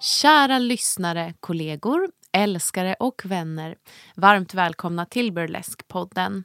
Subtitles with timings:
[0.00, 3.76] Kära lyssnare, kollegor, älskare och vänner.
[4.14, 6.44] Varmt välkomna till Burlesque-podden.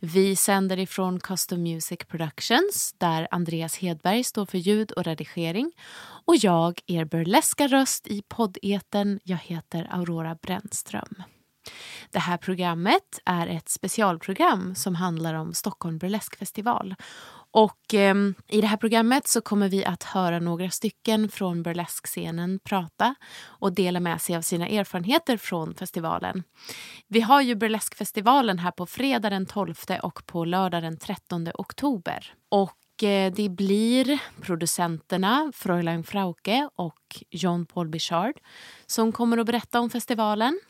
[0.00, 5.72] Vi sänder ifrån Custom Music Productions där Andreas Hedberg står för ljud och redigering.
[6.24, 11.22] Och jag, er burleska röst i poddeten, jag heter Aurora Brännström.
[12.10, 16.94] Det här programmet är ett specialprogram som handlar om Stockholm Burleskfestival.
[17.54, 18.14] Och eh,
[18.48, 23.72] i det här programmet så kommer vi att höra några stycken från burleskscenen prata och
[23.72, 26.42] dela med sig av sina erfarenheter från festivalen.
[27.08, 32.34] Vi har ju burleskfestivalen här på fredag den 12 och på lördag den 13 oktober.
[32.48, 38.34] Och eh, det blir producenterna Fräulein Frauke och John Paul Bichard
[38.86, 40.60] som kommer att berätta om festivalen.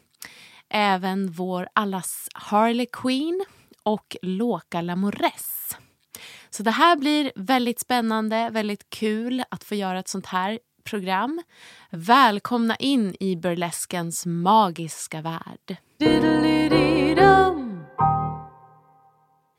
[0.77, 3.45] Även vår allas Harley Queen
[3.83, 5.77] och Loka Lamores.
[6.51, 11.43] Så det här blir väldigt spännande, väldigt kul att få göra ett sånt här program.
[11.91, 15.77] Välkomna in i burleskens magiska värld.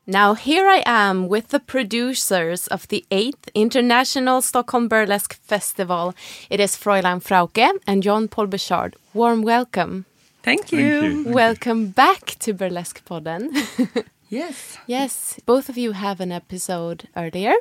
[0.04, 6.12] Now here I am with the producers of the 8th International Stockholm Burlesque Festival.
[6.50, 8.94] It is Fräulein Frauke and John Paul Bichard.
[9.12, 10.04] Warm welcome.
[10.46, 11.00] Thank you.
[11.00, 11.32] Thank you.
[11.32, 13.50] Welcome back to Burlesque Podden.
[14.28, 14.76] Yes.
[14.88, 17.54] Yes, both of you have an episode earlier.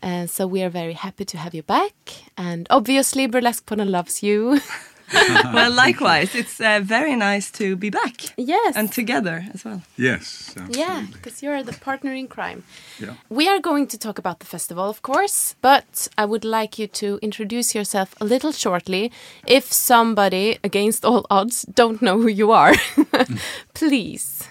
[0.00, 1.92] And so we are very happy to have you back.
[2.38, 4.60] And obviously, Burlesque Podden loves you.
[5.52, 8.76] well, likewise, it's uh, very nice to be back yes.
[8.76, 9.82] and together as well.
[9.96, 10.78] Yes, absolutely.
[10.78, 12.62] yeah, because you're the partner in crime.
[12.98, 13.14] Yeah.
[13.28, 16.86] We are going to talk about the festival, of course, but I would like you
[16.86, 19.10] to introduce yourself a little shortly.
[19.46, 22.74] If somebody, against all odds, don't know who you are,
[23.74, 24.48] please.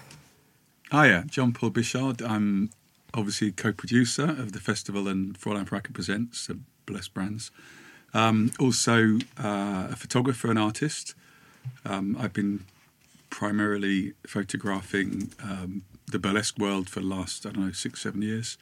[0.92, 2.20] Hiya, John Paul Bichard.
[2.22, 2.70] I'm
[3.14, 6.54] obviously co-producer of the festival and Fräulein Frauke Presents, uh,
[6.86, 7.50] Blessed Brands.
[8.12, 11.14] Um, also uh, a photographer and artist.
[11.84, 12.64] Um, I've been
[13.30, 18.58] primarily photographing um, the burlesque world for the last, I don't know, six, seven years.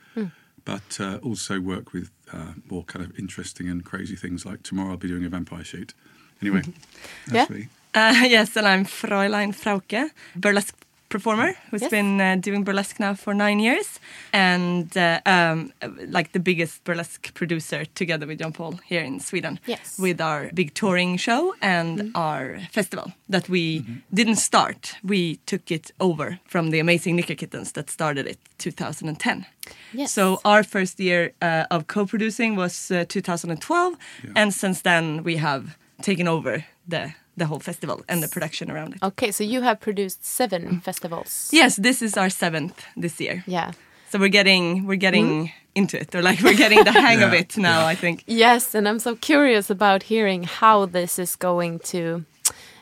[0.65, 4.91] But uh, also work with uh, more kind of interesting and crazy things like tomorrow
[4.91, 5.95] I'll be doing a vampire shoot.
[6.43, 6.63] Anyway,
[7.27, 7.57] that's Yeah.
[7.57, 7.69] me.
[7.95, 10.77] Uh, yes, and I'm Fräulein Frauke, burlesque
[11.09, 11.91] performer who's Yes.
[11.91, 14.01] been uh, doing burlesque now for nine years
[14.33, 19.21] and uh, um, uh, like the biggest burlesque producer together with John Paul here in
[19.21, 19.99] Sweden Yes.
[19.99, 24.95] with our big touring show and our festival that we didn't start.
[25.03, 29.47] We took it over from the amazing Knicker Kittens that started it 2010.
[29.93, 30.13] Yes.
[30.13, 33.95] So our first year uh, of co-producing was uh, 2012,
[34.37, 38.95] and since then we have taken over the the whole festival and the production around
[38.95, 39.03] it.
[39.03, 41.51] Okay, so you have produced seven festivals.
[41.53, 43.45] Yes, this is our seventh this year.
[43.47, 43.73] Yeah.
[44.11, 47.57] So we're getting we're getting into it, or like we're getting the hang of it
[47.57, 47.87] now.
[47.87, 48.25] I think.
[48.27, 52.25] Yes, and I'm so curious about hearing how this is going to,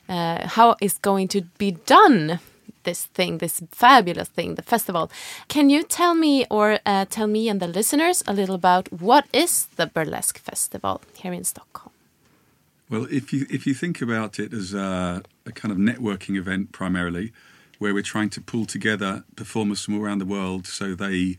[0.09, 2.39] uh, how it's going to be done.
[2.85, 5.11] This thing, this fabulous thing, the festival.
[5.49, 9.25] Can you tell me, or uh, tell me and the listeners, a little about what
[9.33, 11.96] is the burlesque festival here in Stockholm?
[12.89, 16.73] Well, if you if you think about it as a, a kind of networking event
[16.73, 17.33] primarily,
[17.79, 21.39] where we're trying to pull together performers from all around the world so they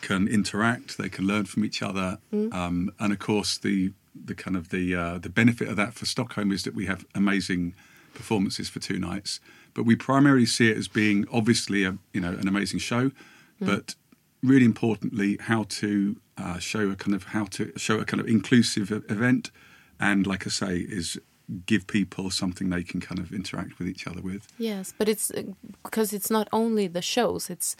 [0.00, 2.18] can interact, they can learn from each other,
[2.52, 6.06] um, and of course the the kind of the uh, the benefit of that for
[6.06, 7.74] Stockholm is that we have amazing
[8.14, 9.40] performances for two nights.
[9.74, 13.10] But we primarily see it as being obviously a you know an amazing show,
[13.58, 13.96] but
[14.44, 18.28] really importantly how to uh, show a kind of how to show a kind of
[18.28, 19.50] inclusive event
[20.00, 21.18] and like I say, is
[21.66, 24.46] give people something they can kind of interact with each other with.
[24.58, 25.30] Yes, but it's
[25.82, 27.76] because it's not only the shows; it's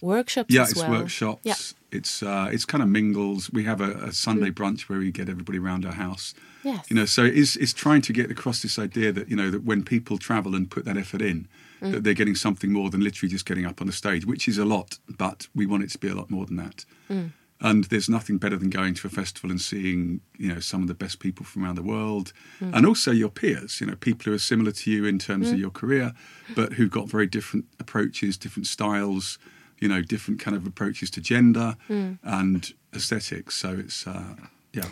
[0.00, 0.90] workshops Yeah, as it's well.
[0.90, 1.40] workshops.
[1.44, 1.54] Yeah.
[1.90, 3.50] It's uh, it's kind of mingles.
[3.50, 6.34] We have a, a Sunday brunch where we get everybody around our house.
[6.62, 6.86] Yes.
[6.90, 9.64] You know, so it's it's trying to get across this idea that you know that
[9.64, 11.48] when people travel and put that effort in,
[11.80, 11.92] Mm.
[11.92, 14.58] that they're getting something more than literally just getting up on the stage, which is
[14.58, 16.84] a lot, but we want it to be a lot more than that.
[17.08, 17.30] Mm.
[17.60, 20.88] And there's nothing better than going to a festival and seeing, you know, some of
[20.88, 22.72] the best people from around the world, Mm.
[22.76, 23.80] and also your peers.
[23.80, 25.52] You know, people who are similar to you in terms Mm.
[25.54, 26.12] of your career,
[26.54, 29.38] but who've got very different approaches, different styles.
[29.80, 32.18] You know, different kind of approaches to gender Mm.
[32.24, 33.54] and aesthetics.
[33.54, 34.34] So it's, uh,
[34.72, 34.88] yeah.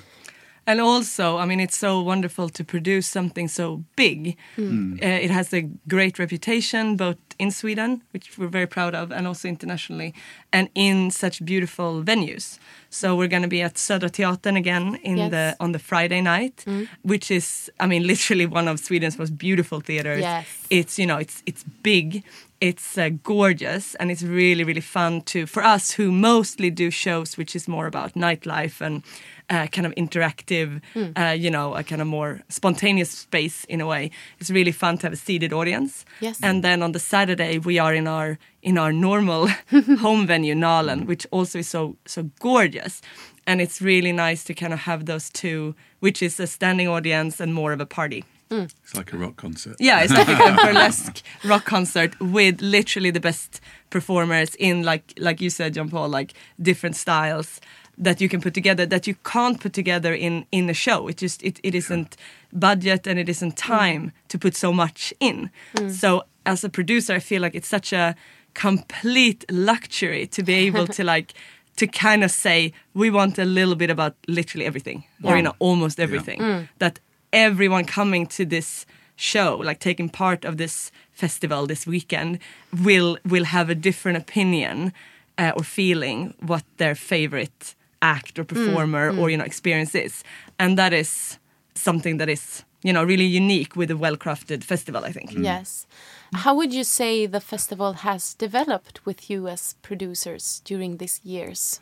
[0.66, 4.36] And also, I mean, it's so wonderful to produce something so big.
[4.58, 9.26] Uh, it has a great reputation both in Sweden, which we're very proud of, and
[9.26, 10.12] also internationally,
[10.52, 12.58] and in such beautiful venues.
[12.90, 15.30] So we're going to be at Södra Teatern again in Yes.
[15.30, 16.64] the on the Friday night,
[17.02, 20.20] which is, I mean, literally one of Sweden's most beautiful theaters.
[20.20, 20.46] Yes.
[20.70, 22.22] It's you know, it's it's big,
[22.60, 27.36] it's uh, gorgeous, and it's really really fun to for us who mostly do shows,
[27.38, 29.02] which is more about nightlife and
[29.50, 30.80] uh, kind of interactive,
[31.16, 34.10] uh, you know, a kind of more spontaneous space in a way.
[34.38, 36.04] It's really fun to have a seated audience.
[36.20, 36.38] Yes.
[36.42, 39.48] And then on the Saturday we are in our in our normal
[40.00, 43.02] home venue Nalen, which also is so so gorgeous.
[43.46, 47.38] And it's really nice to kind of have those two, which is a standing audience
[47.38, 48.24] and more of a party.
[48.48, 49.76] It's like a rock concert.
[49.80, 53.60] Yeah, it's like a burlesque rock concert with literally the best
[53.90, 57.60] performers in like like you said, John Paul, like different styles
[57.98, 61.08] that you can put together that you can't put together in in a show.
[61.08, 62.16] It just it, it isn't
[62.52, 63.66] budget and it isn't mm.
[63.78, 65.50] time to put so much in.
[65.74, 65.90] Mm.
[65.90, 68.14] So as a producer, I feel like it's such a
[68.54, 71.34] complete luxury to be able to like
[71.76, 75.54] to kind of say we want a little bit about literally everything or you know
[75.58, 76.40] almost everything.
[76.40, 76.68] Mm.
[76.78, 77.00] That
[77.32, 82.38] everyone coming to this show like taking part of this festival this weekend
[82.84, 84.92] will will have a different opinion
[85.38, 89.30] uh, or feeling what their favorite act or mm, performer or mm.
[89.32, 90.22] you know experience is
[90.58, 91.38] and that is
[91.74, 95.30] something that is you know really unique with a well crafted festival i think.
[95.30, 95.44] Mm.
[95.44, 95.86] Yes.
[96.34, 101.80] How would you say the festival has developed with you as producers during these years?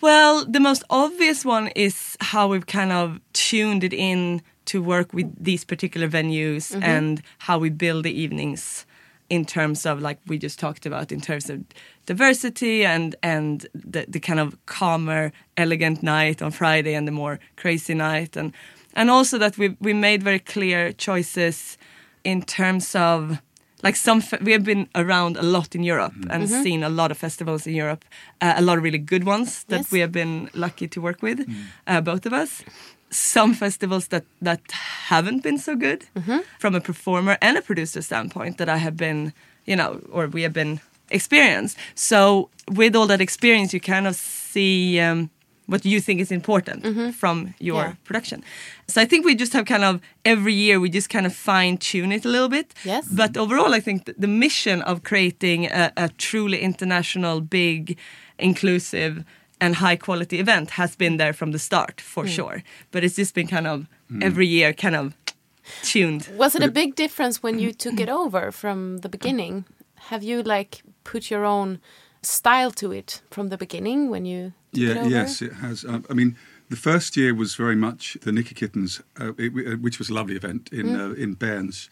[0.00, 5.12] Well, the most obvious one is how we've kind of tuned it in to work
[5.12, 6.82] with these particular venues mm-hmm.
[6.82, 8.86] and how we build the evenings
[9.28, 11.60] in terms of like we just talked about in terms of
[12.06, 17.38] diversity and and the, the kind of calmer elegant night on Friday and the more
[17.56, 18.52] crazy night and
[18.94, 21.78] and also that we we made very clear choices
[22.22, 23.38] in terms of
[23.82, 27.18] like some we have been around a lot in Europe and seen a lot of
[27.18, 28.04] festivals in Europe,
[28.40, 29.92] uh, a lot of really good ones that Yes.
[29.92, 31.40] we have been lucky to work with,
[31.86, 32.62] uh, both of us.
[33.10, 34.60] Some festivals that that
[35.08, 36.04] haven't been so good
[36.58, 39.32] from a performer and a producer standpoint that I have been,
[39.66, 40.80] you know, or we have been
[41.10, 41.76] experienced.
[41.94, 45.00] So with all that experience, you kind of see.
[45.00, 45.30] Um,
[45.66, 47.94] what you think is important from your Yeah.
[48.04, 48.42] production.
[48.86, 51.78] So I think we just have kind of every year we just kind of fine
[51.78, 52.74] tune it a little bit.
[52.84, 53.06] Yes.
[53.10, 57.96] But overall, I think the mission of creating a, a truly international, big,
[58.38, 59.24] inclusive,
[59.60, 62.62] and high quality event has been there from the start for sure.
[62.90, 63.86] But it's just been kind of
[64.22, 65.14] every year kind of
[65.82, 66.28] tuned.
[66.36, 69.64] Was it a big difference when you took it over from the beginning?
[70.10, 71.78] Have you like put your own
[72.22, 75.08] style to it from the beginning when you took it Yeah, over?
[75.10, 75.84] yes, it has.
[75.84, 76.36] Um, I mean,
[76.68, 80.14] the first year was very much the Knicker Kittens, uh, it, uh, which was a
[80.14, 81.00] lovely event in Mm.
[81.10, 81.88] uh, in Berns.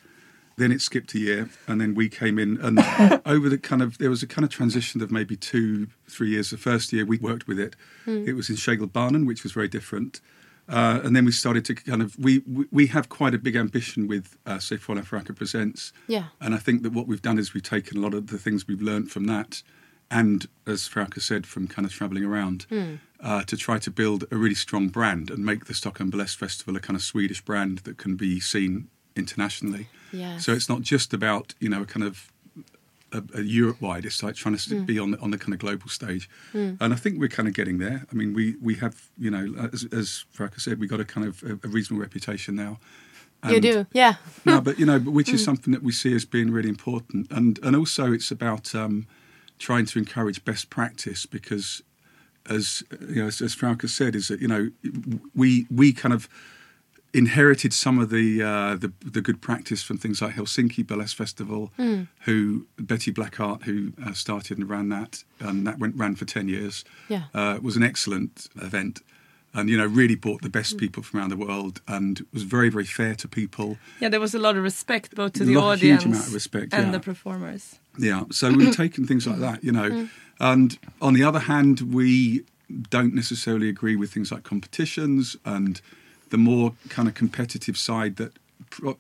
[0.57, 2.79] Then it skipped a year, and then we came in, and
[3.27, 6.51] over the kind of there was a kind of transition of maybe two, three years.
[6.51, 7.75] The first year we worked with it,
[8.07, 8.27] Mm.
[8.27, 10.21] it was in Schlegel-Barnen, which was very different.
[10.69, 13.57] Uh, and then we started to kind of we we, we have quite a big
[13.57, 16.27] ambition with uh, say Fräulein Frauke presents, Yeah.
[16.41, 18.69] and I think that what we've done is we've taken a lot of the things
[18.69, 19.63] we've learned from that,
[20.11, 22.67] and as Frauke said, from kind of travelling around,
[23.21, 26.77] uh, to try to build a really strong brand and make the Stockholm Burlesque Festival
[26.77, 29.89] a kind of Swedish brand that can be seen internationally.
[30.39, 32.31] So it's not just about you know a kind of
[33.13, 34.05] a, a Europe wide.
[34.05, 36.29] It's like trying to s be on the, on the kind of global stage,
[36.81, 38.07] and I think we're kind of getting there.
[38.11, 41.27] I mean, we we have you know as, as Frauke said, we got a kind
[41.27, 42.79] of a, a reasonable reputation now.
[43.49, 44.15] You do, yeah.
[44.45, 45.35] no, but you know, but which Mm.
[45.35, 49.07] is something that we see as being really important, and and also it's about um,
[49.59, 51.83] trying to encourage best practice because,
[52.49, 54.71] as you know, as, as Frauke said, is that you know
[55.35, 56.29] we we kind of
[57.15, 61.71] inherited some of the uh, the, the good practice from things like Helsinki Burlesque Festival,
[61.79, 62.09] Mm.
[62.21, 66.49] who Betty Blackheart, who uh, started and ran that, and that went ran for ten
[66.49, 66.85] years.
[67.09, 67.25] Yeah.
[67.35, 69.01] uh, was an excellent event.
[69.55, 72.71] and you know really brought the best people from around the world and was very
[72.71, 73.77] very fair to people.
[74.01, 76.27] Yeah, there was a lot of respect both to A the lot- huge audience amount
[76.29, 76.93] of respect, and yeah.
[76.93, 77.79] the performers.
[77.99, 80.09] Yeah, so we've taken things like that, you know.
[80.41, 82.45] And on the other hand, we
[82.89, 85.81] don't necessarily agree with things like competitions and
[86.33, 88.33] the more kind of competitive side that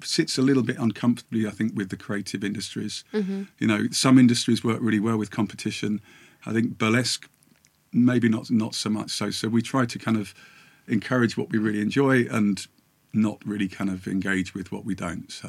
[0.05, 3.05] sits a little bit uncomfortably, I think, with the creative industries.
[3.59, 6.01] You know, some industries work really well with competition.
[6.45, 7.25] I think burlesque,
[7.91, 9.31] maybe not not so much so.
[9.31, 10.35] So we try to kind of
[10.87, 12.67] encourage what we really enjoy and
[13.13, 15.33] not really kind of engage with what we don't.
[15.33, 15.49] So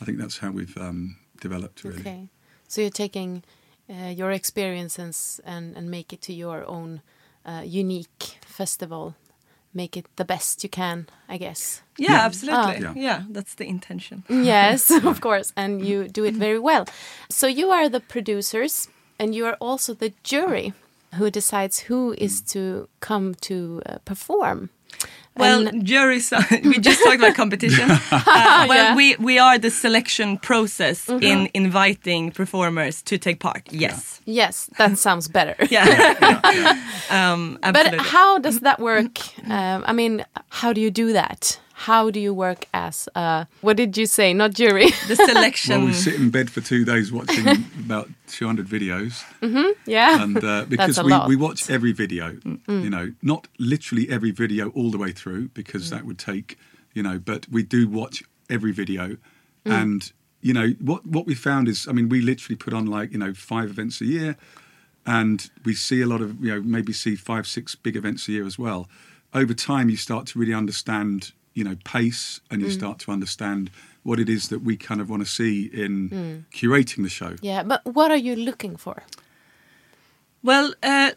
[0.00, 2.00] I think that's how we've um, developed really.
[2.00, 2.28] Okay.
[2.68, 3.42] So you're taking
[3.88, 7.00] uh, your experiences and, and make it to your own
[7.46, 9.14] uh, unique festival.
[9.72, 11.82] Make it the best you can, I guess.
[11.98, 12.24] Yeah, Yeah.
[12.26, 12.86] absolutely.
[12.86, 12.92] Ah.
[12.96, 14.24] yeah, that's the intention.
[14.28, 15.52] yes, of course.
[15.56, 16.84] And you do it very well.
[17.28, 20.72] So you are the producers and you are also the jury
[21.18, 24.70] who decides who is to come to uh, perform.
[25.36, 26.32] Well, And- juries.
[26.64, 27.88] we just talked about competition.
[28.12, 28.96] Uh, well, Yeah.
[28.96, 33.62] we we are the selection process in inviting performers to take part.
[33.72, 34.20] Yes.
[34.26, 35.54] yes, that sounds better.
[35.70, 35.84] Yeah.
[37.10, 39.18] um, But how does that work?
[39.48, 41.60] Um, I mean, how do you do that?
[41.84, 44.34] How do you work as uh, what did you say?
[44.34, 44.90] Not jury.
[45.08, 45.78] the selection.
[45.78, 47.48] Well, we sit in bed for two days watching
[47.80, 49.24] about 200 videos,
[49.86, 50.22] yeah.
[50.22, 51.26] and uh, because a we, lot.
[51.26, 52.36] we watch every video,
[52.68, 56.58] you know, not literally every video all the way through, because that would take,
[56.92, 59.16] you know, but we do watch every video,
[59.64, 63.10] and you know what what we found is, I mean, we literally put on like
[63.10, 64.36] you know five events a year,
[65.06, 68.32] and we see a lot of you know maybe see five six big events a
[68.32, 68.86] year as well.
[69.32, 72.72] Over time, you start to really understand you know pace, and you mm.
[72.72, 73.70] start to understand
[74.02, 76.44] what it is that we kind of want to see in mm.
[76.54, 77.36] curating the show.
[77.42, 79.02] yeah, but what are you looking for?
[80.42, 81.10] Well, uh,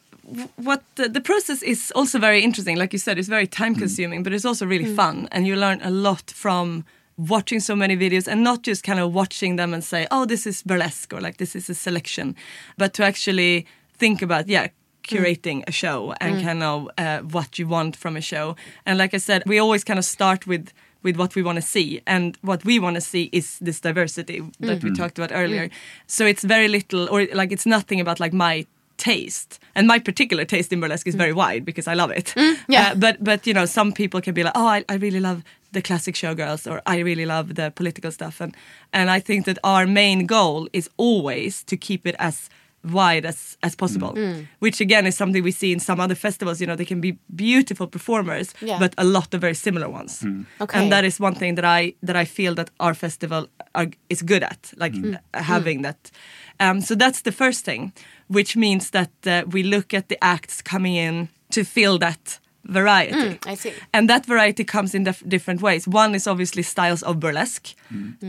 [0.55, 2.77] what the, the process is also very interesting.
[2.77, 3.79] Like you said, it's very time mm.
[3.79, 6.85] consuming, but it's also really fun, and you learn a lot from
[7.17, 10.45] watching so many videos and not just kind of watching them and say, "Oh, this
[10.47, 12.35] is burlesque" or like this is a selection,
[12.77, 13.65] but to actually
[13.97, 14.67] think about, yeah.
[15.03, 15.17] Mm.
[15.17, 16.43] Curating a show and mm.
[16.43, 18.55] kind of uh, what you want from a show,
[18.85, 20.71] and like I said, we always kind of start with
[21.03, 24.41] with what we want to see, and what we want to see is this diversity
[24.61, 24.97] that we mm.
[24.97, 25.69] talked about earlier.
[26.07, 28.65] So it's very little, or like it's nothing about like my
[28.97, 29.59] taste.
[29.75, 32.33] And my particular taste in burlesque is very wide because i love it.
[32.67, 32.91] Yeah.
[32.91, 35.43] Uh, but but you know some people can be like oh I, I really love
[35.71, 38.39] the classic showgirls or i really love the political stuff.
[38.39, 38.55] And
[38.93, 42.49] and i think that our main goal is always to keep it as
[42.91, 44.33] wide as as possible mm.
[44.33, 44.47] Mm.
[44.59, 47.17] which again is something we see in some other festivals you know they can be
[47.35, 48.79] beautiful performers Yeah.
[48.79, 50.21] but a lot of very similar ones.
[50.21, 50.45] Mm.
[50.59, 50.79] Okay.
[50.79, 54.21] and that is one thing that i that i feel that our festival are, is
[54.21, 54.95] good at like
[55.33, 56.11] uh, having that.
[56.59, 57.91] Um, so that's the first thing
[58.27, 63.37] which means that uh, we look at the acts coming in to fill that variety.
[63.45, 63.73] I see.
[63.93, 65.85] and that variety comes in dif- different ways.
[65.87, 67.75] One is obviously styles of burlesque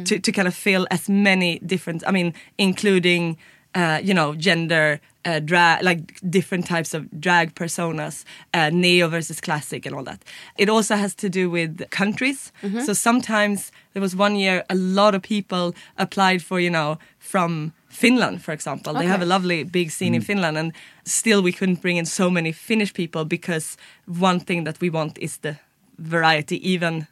[0.04, 3.36] to, to kind of fill as many different i mean including
[3.74, 9.40] uh, you know gender uh, drag like different types of drag personas uh, neo versus
[9.40, 10.22] classic and all that.
[10.58, 12.52] It also has to do with countries.
[12.84, 17.72] So sometimes there was one year a lot of people applied for you know from
[17.88, 18.92] finland for example.
[18.94, 20.72] They have a lovely big scene in finland and
[21.04, 23.76] still we couldn't bring in so many finnish people because
[24.06, 25.56] one thing that we want is the
[25.98, 27.06] variety even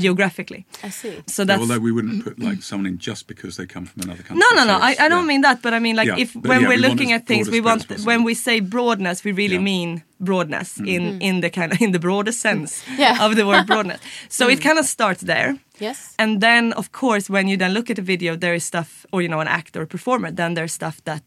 [0.00, 1.22] geographically I see.
[1.26, 4.22] so Yeah, although we wouldn't put like someone in just because they come from another
[4.22, 4.42] country.
[4.50, 4.78] no, no, no.
[4.78, 5.32] So I, I don't yeah.
[5.32, 7.26] mean that, but I mean like Yeah, if but when yeah, we're we looking at
[7.26, 9.60] things, we want spread when we say broadness, we really Yeah.
[9.72, 10.88] mean broadness Mm.
[10.94, 13.24] in in the kind of in the broader sense Yeah.
[13.24, 14.00] of the word broadness.
[14.28, 15.54] So it kind of starts there.
[15.80, 16.14] Yes.
[16.18, 19.20] And then, of course, when you then look at a video, there is stuff, or
[19.22, 21.22] you know, an actor or performer, then there's stuff that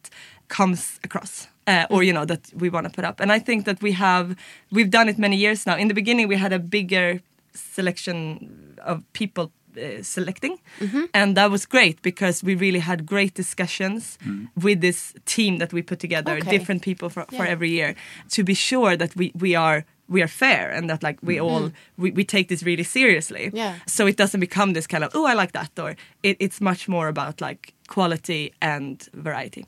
[0.48, 3.20] comes across, uh, or you know, that we want to put up.
[3.22, 4.36] And I think that we have,
[4.72, 5.76] we've done it many years now.
[5.78, 7.20] In the beginning, we had a bigger
[7.56, 11.04] selection of people uh, selecting, mm-hmm.
[11.14, 14.46] and that was great because we really had great discussions mm-hmm.
[14.66, 16.58] with this team that we put together, Okay.
[16.58, 17.96] different people for, for every year,
[18.30, 19.84] to be sure that we we are.
[20.08, 21.46] We are fair and that like we mm-hmm.
[21.46, 23.74] all we, we take this really seriously Yeah.
[23.88, 26.88] so it doesn't become this kind of oh I like that or it, it's much
[26.88, 29.66] more about like quality and variety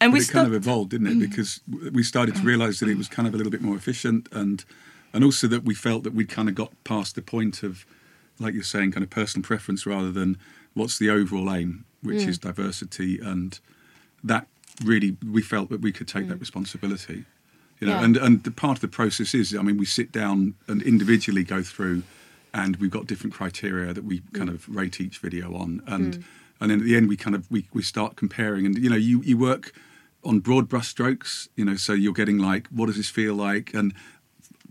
[0.00, 1.14] and we But it kind of evolved, didn't it?
[1.14, 1.30] Mm.
[1.30, 1.60] Because
[1.92, 4.64] we started to realise that it was kind of a little bit more efficient, and
[5.16, 7.86] and also that we felt that we kind of got past the point of,
[8.38, 10.36] like you're saying, kind of personal preference rather than
[10.74, 12.28] what's the overall aim, which mm.
[12.28, 13.58] is diversity, and
[14.22, 14.46] that
[14.84, 16.40] really we felt that we could take that mm.
[16.40, 17.24] responsibility.
[17.80, 18.04] You know, Yeah.
[18.04, 21.44] and and the part of the process is, I mean, we sit down and individually
[21.44, 22.02] go through,
[22.52, 26.24] and we've got different criteria that we kind of rate each video on, and mm.
[26.60, 28.96] and then at the end we kind of we, we start comparing, and you know,
[28.96, 29.72] you you work
[30.24, 33.94] on broad brushstrokes, you know, so you're getting like, what does this feel like, and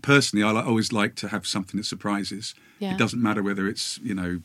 [0.06, 2.54] personally, I always like to have something that surprises.
[2.78, 2.92] Yeah.
[2.92, 4.40] It doesn't matter whether it's you know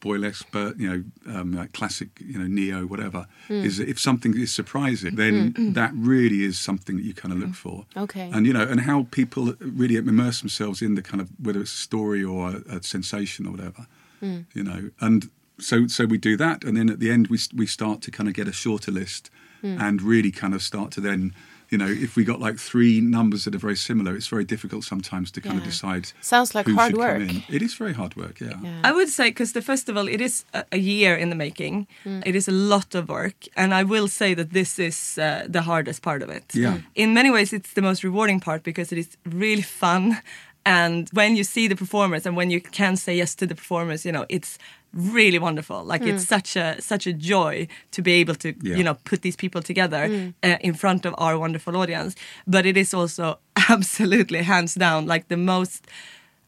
[0.00, 1.00] boylesque, but you know
[1.34, 3.26] um, like classic, you know neo, whatever.
[3.48, 3.64] Hmm.
[3.68, 7.54] Is if something is surprising, then that really is something that you kind of look
[7.54, 7.86] for.
[7.96, 8.30] Okay.
[8.32, 11.74] And you know, and how people really immerse themselves in the kind of whether it's
[11.74, 13.86] a story or a, a sensation or whatever.
[14.20, 14.40] Hmm.
[14.54, 17.66] You know, and so so we do that, and then at the end we we
[17.66, 19.30] start to kind of get a shorter list,
[19.62, 19.80] Hmm.
[19.80, 21.34] and really kind of start to then.
[21.70, 24.84] You know, if we got like three numbers that are very similar, it's very difficult
[24.84, 26.12] sometimes to kind of decide.
[26.20, 27.30] Sounds like who hard should come work.
[27.30, 27.42] in.
[27.48, 28.58] It is very hard work, yeah.
[28.84, 31.86] I would say because the festival it is a, a year in the making.
[32.04, 35.62] It is a lot of work, and I will say that this is uh, the
[35.62, 36.44] hardest part of it.
[36.54, 36.78] Yeah.
[36.94, 40.18] In many ways, it's the most rewarding part because it is really fun,
[40.64, 44.04] and when you see the performers and when you can say yes to the performers,
[44.04, 44.58] you know it's
[44.94, 45.84] really wonderful.
[45.84, 46.28] Like it's mm.
[46.28, 48.76] such a such a joy to be able to Yeah.
[48.76, 50.34] you know put these people together mm.
[50.42, 52.14] uh, in front of our wonderful audience.
[52.46, 55.86] But it is also absolutely hands down like the most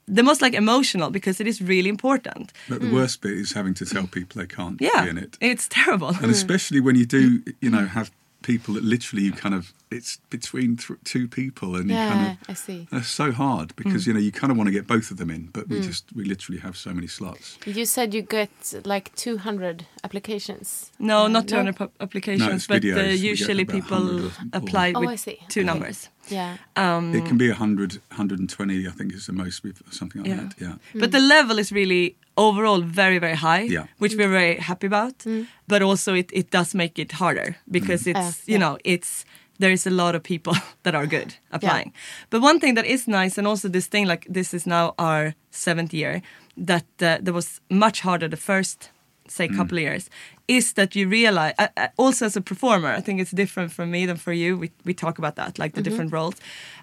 [0.08, 2.52] the most like emotional because it is really important.
[2.68, 2.94] But the mm.
[2.94, 5.36] worst bit is having to tell people they can't Yeah, be in it.
[5.40, 6.08] it's terrible.
[6.22, 8.10] and especially when you do, you know, have
[8.52, 12.32] people that literally you kind of it's between th- two people, and you kind Yeah,
[12.32, 12.80] of I see.
[12.92, 15.30] That's so hard because you know you kind of want to get both of them
[15.30, 17.58] in, but we just we literally have so many slots.
[17.66, 18.50] You said you get
[18.84, 20.90] like 200 applications.
[20.98, 24.32] No, Uh, not 200 pu- applications, No, it's but uh, usually people 100 or- or-
[24.60, 25.38] apply Oh, with I see.
[25.48, 25.66] two Okay.
[25.66, 26.08] numbers.
[26.28, 26.56] Yeah.
[26.76, 30.42] Um, it can be 100, 120, I think is the most we've something like Yeah.
[30.42, 30.54] that.
[30.60, 33.86] Yeah, But the level is really overall very, very high, Yeah.
[33.98, 35.24] which we're very happy about.
[35.68, 38.58] But also it, it does make it harder because it's, Uh, you yeah.
[38.60, 39.24] know, it's
[39.58, 41.92] there is a lot of people that are good applying.
[42.30, 45.34] But one thing that is nice, and also this thing, like this is now our
[45.50, 46.20] seventh year,
[46.66, 48.90] that uh, that was much harder the first,
[49.28, 50.10] say, couple of years,
[50.46, 53.86] is that you realize, uh, uh, also as a performer, I think it's different for
[53.86, 54.58] me than for you.
[54.58, 56.34] We, we talk about that, like the different roles.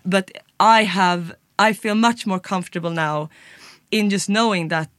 [0.03, 3.29] But I have, I feel much more comfortable now
[3.91, 4.89] in just knowing that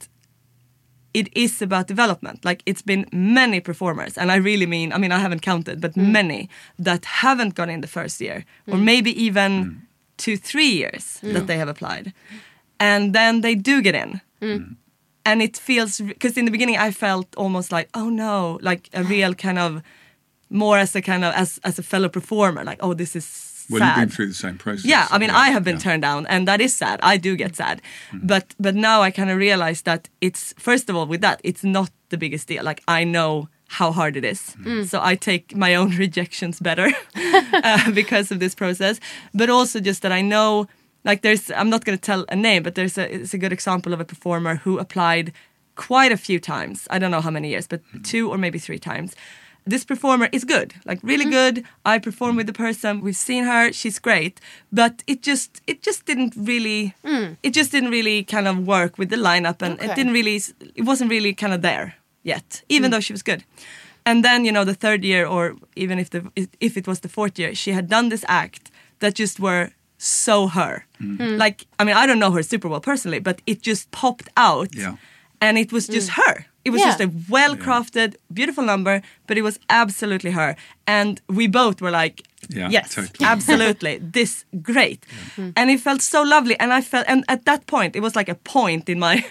[1.15, 2.43] it is about development.
[2.43, 5.93] Like it's been many performers, and I really mean, I mean, I haven't counted, but
[5.93, 6.11] mm.
[6.11, 8.83] many that haven't gone in the first year, or mm.
[8.83, 9.77] maybe even mm.
[10.17, 12.13] two, three years that they have applied,
[12.79, 14.21] and then they do get in.
[15.23, 19.03] And it feels because in the beginning I felt almost like oh no, like a
[19.03, 19.81] real kind of
[20.49, 23.79] more as a kind of as as a fellow performer, like oh this is well,
[23.79, 23.87] sad.
[23.97, 24.85] you've been through the same process.
[24.85, 25.81] Yeah, I mean, I have been yeah.
[25.83, 26.99] turned down, and that is sad.
[27.03, 28.27] I do get sad, Mm-hmm.
[28.27, 31.63] but but now I kind of realize that it's first of all with that it's
[31.63, 32.63] not the biggest deal.
[32.63, 34.83] Like I know how hard it is, Mm-hmm.
[34.83, 36.89] so I take my own rejections better
[37.53, 38.99] uh, because of this process.
[39.33, 40.67] But also just that I know,
[41.03, 43.53] like there's I'm not going to tell a name, but there's a it's a good
[43.53, 45.31] example of a performer who applied
[45.75, 46.87] quite a few times.
[46.89, 48.01] I don't know how many years, but Mm-hmm.
[48.03, 49.15] two or maybe three times.
[49.67, 51.55] This performer is good, like really mm-hmm.
[51.55, 51.63] good.
[51.85, 53.01] I perform with the person.
[53.01, 54.39] We've seen her; she's great.
[54.71, 57.35] But it just, it just didn't really, mm.
[57.41, 59.91] it just didn't really kind of work with the lineup, and Okay.
[59.91, 60.35] it didn't really,
[60.75, 62.93] it wasn't really kind of there yet, even mm.
[62.93, 63.43] though she was good.
[64.05, 66.21] And then you know the third year, or even if the
[66.59, 70.47] if it was the fourth year, she had done this act that just were so
[70.47, 70.85] her.
[71.01, 71.17] Mm.
[71.17, 71.37] Hmm.
[71.37, 74.75] Like I mean, I don't know her super well personally, but it just popped out,
[74.75, 74.97] Yeah.
[75.41, 76.45] and it was just her.
[76.65, 76.87] It was Yeah.
[76.87, 80.55] just a well crafted, beautiful number, but it was absolutely her.
[80.87, 83.25] And we both were like, Yeah, yes, totally.
[83.33, 85.05] absolutely, this great.
[85.55, 86.55] And it felt so lovely.
[86.59, 89.25] And I felt, and at that point, it was like a point in my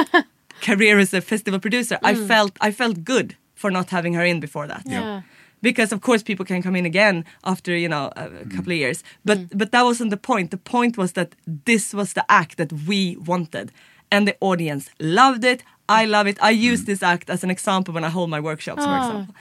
[0.62, 1.98] career as a festival producer.
[2.02, 2.26] I mm.
[2.26, 5.22] felt, I felt good for not having her in before that Yeah.
[5.62, 8.50] because of course people can come in again after you know a, a mm.
[8.54, 9.58] couple of years but mm.
[9.58, 13.16] but that wasn't the point the point was that this was the act that we
[13.16, 13.72] wanted
[14.10, 17.94] and the audience loved it i love it i use this act as an example
[17.94, 19.34] when i hold my workshops for example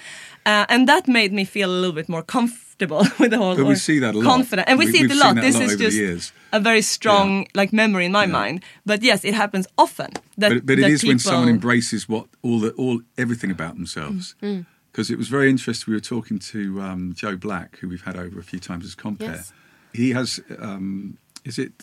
[0.45, 3.65] uh, and that made me feel a little bit more comfortable with the whole But
[3.65, 4.25] we see that a lot.
[4.25, 6.59] confident and we, We- see it a lot seen a this lot is just a
[6.59, 7.47] very strong Yeah.
[7.61, 8.31] like memory in my Yeah.
[8.43, 12.07] mind but yes it happens often that but, but it that is when someone embraces
[12.09, 14.35] what all the all everything about themselves.
[14.41, 14.65] Mm.
[14.91, 15.91] Because it was very interesting.
[15.91, 18.95] We were talking to um, Joe Black, who we've had over a few times as
[18.95, 19.35] compère.
[19.35, 19.51] Yes.
[19.93, 21.73] He has, um, is it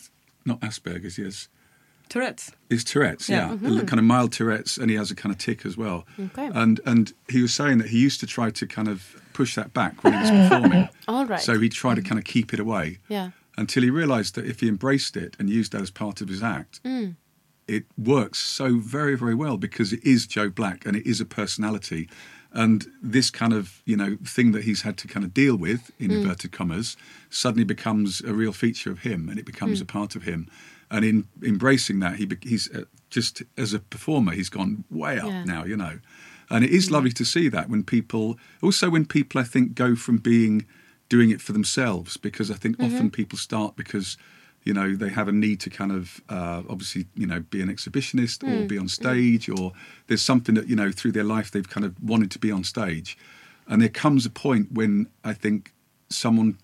[0.45, 1.17] not Asperger's?
[1.17, 1.47] He has
[2.09, 3.55] tourette's It's Tourette's, Yeah.
[3.61, 6.05] yeah, A kind of mild Tourette's, and he has a kind of tick as well.
[6.19, 6.49] Okay.
[6.53, 9.73] And and he was saying that he used to try to kind of push that
[9.73, 10.89] back when he was performing.
[11.07, 11.39] All right.
[11.41, 12.99] So he'd try to kind of keep it away.
[13.09, 13.31] Yeah.
[13.57, 16.41] Until he realised that if he embraced it and used that as part of his
[16.43, 17.15] act, Mm.
[17.67, 21.25] it works so very very well because it is Joe Black and it is a
[21.25, 22.09] personality.
[22.55, 25.91] And this kind of you know thing that he's had to kind of deal with
[25.99, 26.21] in Mm.
[26.21, 26.95] inverted commas
[27.29, 29.83] suddenly becomes a real feature of him, and it becomes Mm.
[29.83, 30.47] a part of him.
[30.93, 35.29] And in embracing that, he he's uh, just as a performer, he's gone way up
[35.31, 35.43] Yeah.
[35.45, 35.99] now, you know.
[36.49, 39.95] And it is lovely to see that when people, also when people, I think, go
[39.95, 40.65] from being
[41.09, 42.85] doing it for themselves, because I think Mm-hmm.
[42.85, 44.17] often people start because
[44.65, 47.69] you know they have a need to kind of uh, obviously you know be an
[47.69, 49.73] exhibitionist or be on stage or
[50.07, 52.63] there's something that you know through their life they've kind of wanted to be on
[52.63, 53.17] stage
[53.67, 55.73] and there comes a point when i think
[56.09, 56.57] someone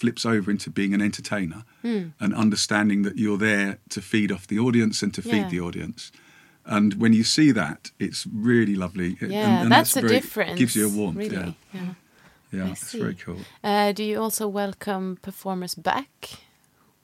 [0.00, 4.58] flips over into being an entertainer and understanding that you're there to feed off the
[4.58, 5.48] audience and to feed Yeah.
[5.54, 6.10] the audience
[6.76, 10.58] and when you see that it's really lovely and- Yeah, and that's a very- difference.
[10.58, 11.36] gives you a warmth Really.
[11.36, 11.94] yeah Yeah.
[12.56, 16.10] yeah I it's very cool Uh, do you also welcome performers back?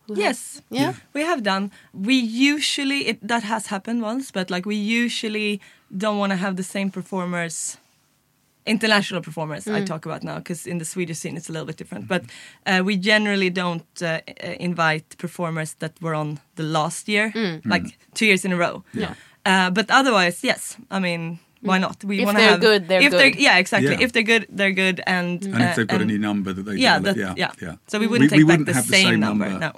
[0.07, 0.63] Who have- Yes.
[0.71, 0.93] Yeah.
[1.15, 1.71] We have done.
[1.93, 2.15] We
[2.55, 6.63] usually it, that has happened once, but like we usually don't want to have the
[6.75, 7.79] same performers,
[8.67, 9.67] international performers.
[9.69, 12.09] I talk about now because in the Swedish scene it's a little bit different.
[12.09, 12.23] But
[12.67, 17.33] uh, we generally don't uh, uh, invite performers that were on the last year,
[17.65, 18.83] like two years in a row.
[18.93, 19.15] Yeah.
[19.45, 20.77] Uh, but otherwise, yes.
[20.91, 22.05] I mean, why not?
[22.05, 23.21] We wanna have, good, they're if good.
[23.21, 23.91] They're, yeah, exactly.
[23.91, 24.01] Yeah.
[24.01, 26.99] If they're good, they're good, and and if they've got any number that they yeah,
[26.99, 27.69] develop, that- yeah, yeah.
[27.69, 27.77] yeah.
[27.87, 29.73] So we wouldn't take back the same number, no.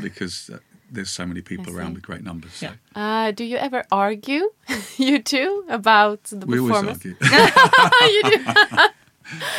[0.00, 0.58] because uh,
[0.92, 2.52] there's so many people around with great numbers.
[2.52, 2.66] So.
[2.66, 2.72] Yeah.
[2.94, 4.50] Uh, do you ever argue,
[4.96, 6.98] you two, about the We always performance?
[6.98, 7.16] argue.
[8.14, 8.44] you do.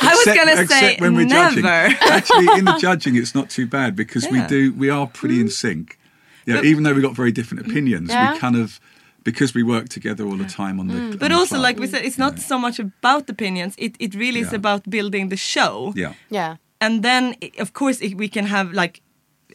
[0.01, 1.63] I was gonna say when we're judging.
[1.63, 1.95] never.
[2.01, 4.31] Actually, in the judging, it's not too bad because Yeah.
[4.33, 5.61] we do we are pretty in hmm.
[5.61, 5.97] sync.
[6.45, 7.71] Yeah, But- even though we've got very different hmm.
[7.71, 8.33] opinions, Yeah.
[8.33, 8.79] we kind of
[9.23, 10.93] because we work together all the time on the.
[10.93, 11.11] Hmm.
[11.11, 11.63] on But the also, club.
[11.67, 13.73] like we said, it's not so much about opinions.
[13.77, 15.93] It it really is about building the show.
[15.95, 16.57] Yeah, Yeah.
[16.81, 19.01] And then, of course, i- we can have like,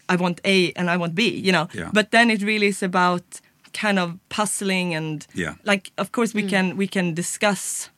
[0.08, 1.68] I want A and I want B, you know.
[1.74, 1.90] Yeah.
[1.92, 3.40] But then it really is about
[3.72, 5.54] kind of puzzling and Yeah.
[5.64, 7.90] like, of course, we can we can discuss,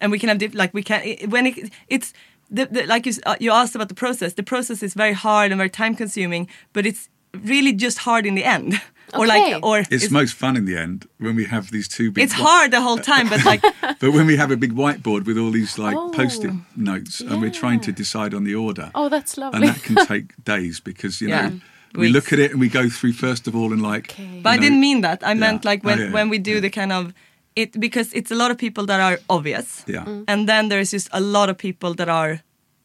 [0.00, 2.12] and we can have diff- like we can i- when it, it's.
[2.54, 4.34] The, the, like you, uh, you asked about the process.
[4.34, 7.08] The process is very hard and very time consuming, but it's
[7.44, 8.74] really just hard in the end.
[9.14, 9.54] or Okay.
[9.54, 12.24] like, or it's, most fun in the end when we have these two big.
[12.24, 13.62] it's whi- hard the whole time, but like
[14.00, 16.10] But when we have a big whiteboard with all these like Oh.
[16.10, 18.90] post-it notes, and we're trying to decide on the order.
[18.94, 19.56] Oh, that's lovely.
[19.60, 21.48] and that can take days because you Yeah.
[21.48, 21.60] know
[21.94, 22.14] we Weeks.
[22.14, 24.10] look at it and we go through first of all and like.
[24.12, 24.24] Okay.
[24.36, 25.22] you But I didn't mean that.
[25.22, 26.60] I meant like when Oh, yeah, when we do yeah.
[26.60, 27.12] the kind of
[27.54, 29.84] it because it's a lot of people that are obvious.
[29.86, 30.04] Yeah.
[30.06, 30.24] Mm.
[30.26, 32.40] And then there's just a lot of people that are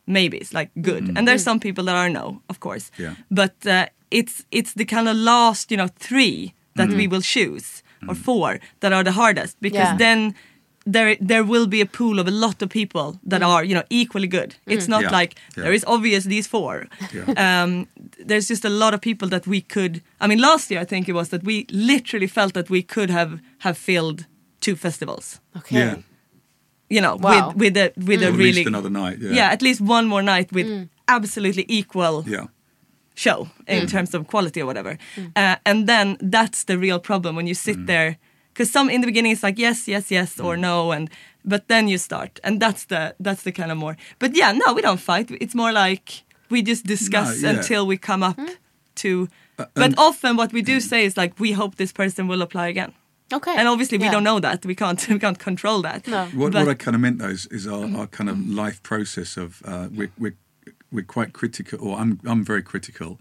[0.05, 1.17] maybes, like good.
[1.17, 2.91] And there's some people that are no, of course.
[2.97, 3.15] Yeah.
[3.31, 6.97] But uh, it's it's the kind of last, you know, three that Mm-hmm.
[6.97, 9.97] we will choose or four that are the hardest because Yeah.
[9.97, 10.33] then
[10.93, 13.83] there there will be a pool of a lot of people that are you know
[13.89, 14.55] equally good.
[14.65, 15.19] It's not Yeah.
[15.19, 15.63] like Yeah.
[15.63, 16.87] there is obvious these four.
[17.13, 17.63] Yeah.
[17.63, 17.87] Um,
[18.27, 20.01] there's just a lot of people that we could.
[20.21, 23.09] I mean, last year I think it was that we literally felt that we could
[23.09, 24.25] have have filled
[24.59, 25.39] two festivals.
[25.57, 25.77] okay.
[25.77, 25.95] Yeah.
[26.89, 27.47] You know, Wow.
[27.49, 29.17] with with a with a Or at really least another night.
[29.21, 29.35] Yeah.
[29.35, 32.45] yeah, at least one more night with absolutely equal Yeah.
[33.17, 33.89] Show in mm.
[33.89, 34.97] terms of quality or whatever.
[35.15, 35.31] Mm.
[35.35, 37.87] Uh, and then that's the real problem when you sit mm.
[37.87, 38.17] there
[38.57, 41.09] because some in the beginning it's like yes, yes, yes or no, and
[41.45, 43.95] but then you start, and that's the that's the kind of more.
[44.19, 45.29] But yeah, no, we don't fight.
[45.39, 47.57] It's more like we just discuss No, yeah.
[47.57, 48.47] until we come up hmm?
[48.95, 49.27] to.
[49.59, 52.41] Uh, but and- often what we do say is like we hope this person will
[52.41, 52.93] apply again.
[53.33, 53.55] Okay.
[53.57, 54.11] And obviously we Yeah.
[54.11, 54.65] don't know that.
[54.65, 56.07] We can't we can't control that.
[56.07, 56.25] No.
[56.33, 58.55] What, But- what I kind of meant though is, is our, our kind of mm-hmm.
[58.55, 60.35] life process of uh, we're, we're
[60.91, 63.19] we're quite critical, or I'm I'm very critical,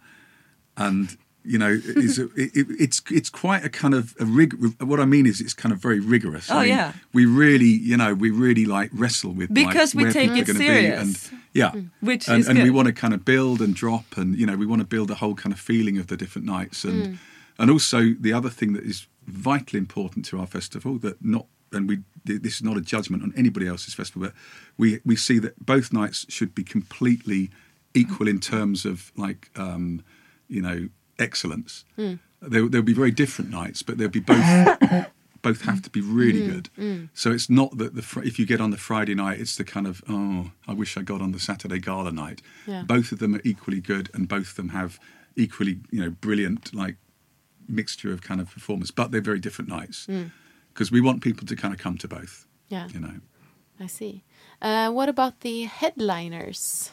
[0.76, 4.54] and you know is it, it, it's it's quite a kind of a rig.
[4.80, 6.50] What I mean is it's kind of very rigorous.
[6.50, 6.92] I Oh, mean, yeah.
[7.12, 10.46] we really you know we really like wrestle with like, Because we where take it
[10.46, 11.30] serious.
[11.32, 14.36] and yeah, Which and, is and we want to kind of build and drop and
[14.38, 16.84] you know we want to build a whole kind of feeling of the different nights
[16.84, 17.18] and Mm.
[17.58, 21.88] and also the other thing that is vitally important to our festival that not and
[21.88, 24.34] we this is not a judgment on anybody else's festival but
[24.76, 27.50] we we see that both nights should be completely
[27.94, 30.02] equal in terms of like um
[30.48, 31.84] you know excellence.
[31.96, 32.14] Hmm.
[32.42, 35.06] There, there'll be very different nights but there'll be both
[35.42, 36.50] both have to be really hmm.
[36.50, 36.68] good.
[36.76, 37.04] Hmm.
[37.14, 39.64] So it's not that the fr- if you get on the friday night it's the
[39.64, 42.42] kind of oh i wish i got on the saturday gala night.
[42.66, 42.82] Yeah.
[42.82, 44.98] both of them are equally good and both of them have
[45.36, 46.96] equally you know brilliant like
[47.68, 50.06] mixture of kind of performance but they're very different nights
[50.76, 52.88] because we want people to kind of come to both Yeah.
[52.92, 53.20] you know
[53.84, 54.22] I see.
[54.62, 56.92] Uh, what about the headliners?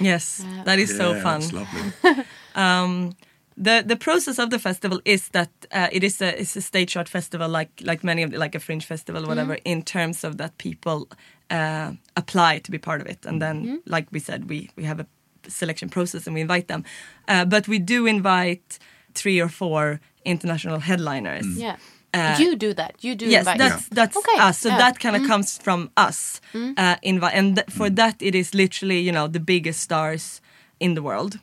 [0.00, 1.40] Yes, that is so fun.
[1.40, 1.92] it's lovely
[3.56, 6.96] the the process of the festival is that uh, it is a it's a stage
[6.96, 10.24] art festival like like many of the, like a fringe festival or whatever in terms
[10.24, 11.08] of that people
[11.50, 15.00] uh, apply to be part of it and then like we said we we have
[15.00, 15.06] a
[15.48, 16.84] selection process and we invite them
[17.28, 18.78] uh, but we do invite
[19.14, 21.76] three or four international headliners Yeah.
[22.16, 22.92] Uh, you do that.
[23.04, 23.58] You do yes invite.
[23.58, 24.58] that's that's Okay, us.
[24.58, 24.78] So yeah.
[24.78, 29.00] that kind of comes from us uh, invi- and th- for that it is literally
[29.06, 30.40] you know the biggest stars
[30.80, 31.38] in the world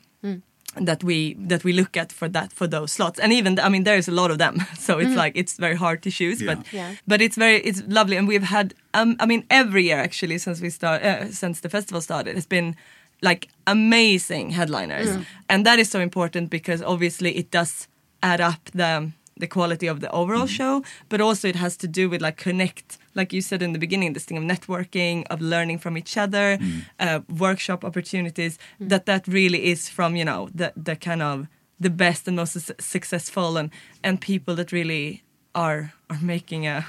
[0.86, 3.20] that we that we look at for that for those slots.
[3.20, 4.54] And even i mean there's a lot of them.
[4.86, 6.54] So it's like it's very hard to choose Yeah.
[6.54, 6.90] but Yeah.
[7.06, 8.16] but it's very it's lovely.
[8.18, 11.68] And we've had um, i mean every year actually since we start uh, since the
[11.68, 12.74] festival started has been
[13.22, 15.08] like amazing headliners,
[15.48, 17.88] and that is so important because obviously it does
[18.22, 22.08] add up the the quality of the overall show, but also it has to do
[22.08, 25.78] with like connect, like you said in the beginning, this thing of networking, of learning
[25.78, 26.58] from each other,
[27.00, 28.58] uh, workshop opportunities.
[28.80, 31.46] That that really is from you know the the kind of
[31.80, 33.70] the best and most successful and
[34.02, 35.22] and people that really
[35.54, 36.84] are are making a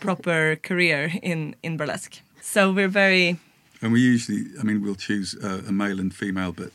[0.00, 2.20] proper career in in burlesque.
[2.42, 3.36] So we're very
[3.82, 6.70] And we usually, I mean, we'll choose uh, a male and female, but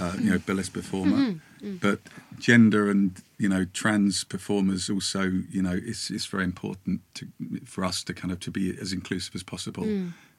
[0.00, 1.34] uh, you know, burlesque performer.
[1.80, 1.98] But
[2.38, 7.28] gender and you know, trans performers also, you know, it's it's very important to
[7.64, 9.84] for us to kind of to be as inclusive as possible,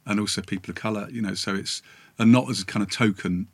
[0.06, 1.08] and also people of color.
[1.10, 1.82] You know, so it's
[2.18, 3.48] and not as a kind of token,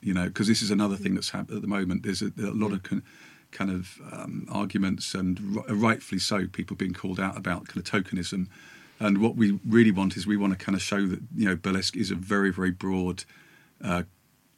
[0.00, 2.04] you know, because this is another thing that's happened at the moment.
[2.04, 3.02] There's a, a lot of con,
[3.52, 7.84] kind of um, arguments, and ri- rightfully so, people being called out about kind of
[7.84, 8.48] tokenism.
[8.98, 11.54] And what we really want is we want to kind of show that you know
[11.56, 13.24] burlesque is a very very broad
[13.84, 14.04] uh,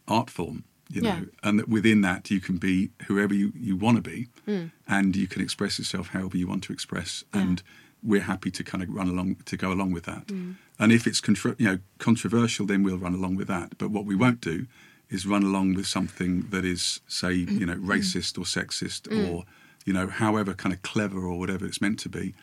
[0.07, 1.25] art form, you know, Yeah.
[1.43, 4.71] and that within that you can be whoever you, you want to be, mm.
[4.87, 7.63] and you can express yourself however you want to express, and
[8.03, 10.27] we're happy to kind of run along to go along with that.
[10.29, 10.55] Mm.
[10.79, 13.77] And if it's contro- you know controversial, then we'll run along with that.
[13.79, 14.67] But what we won't do
[15.11, 17.87] is run along with something that is, say, you know, mm.
[17.87, 19.45] racist or sexist or
[19.85, 22.35] you know, however kind of clever or whatever it's meant to be,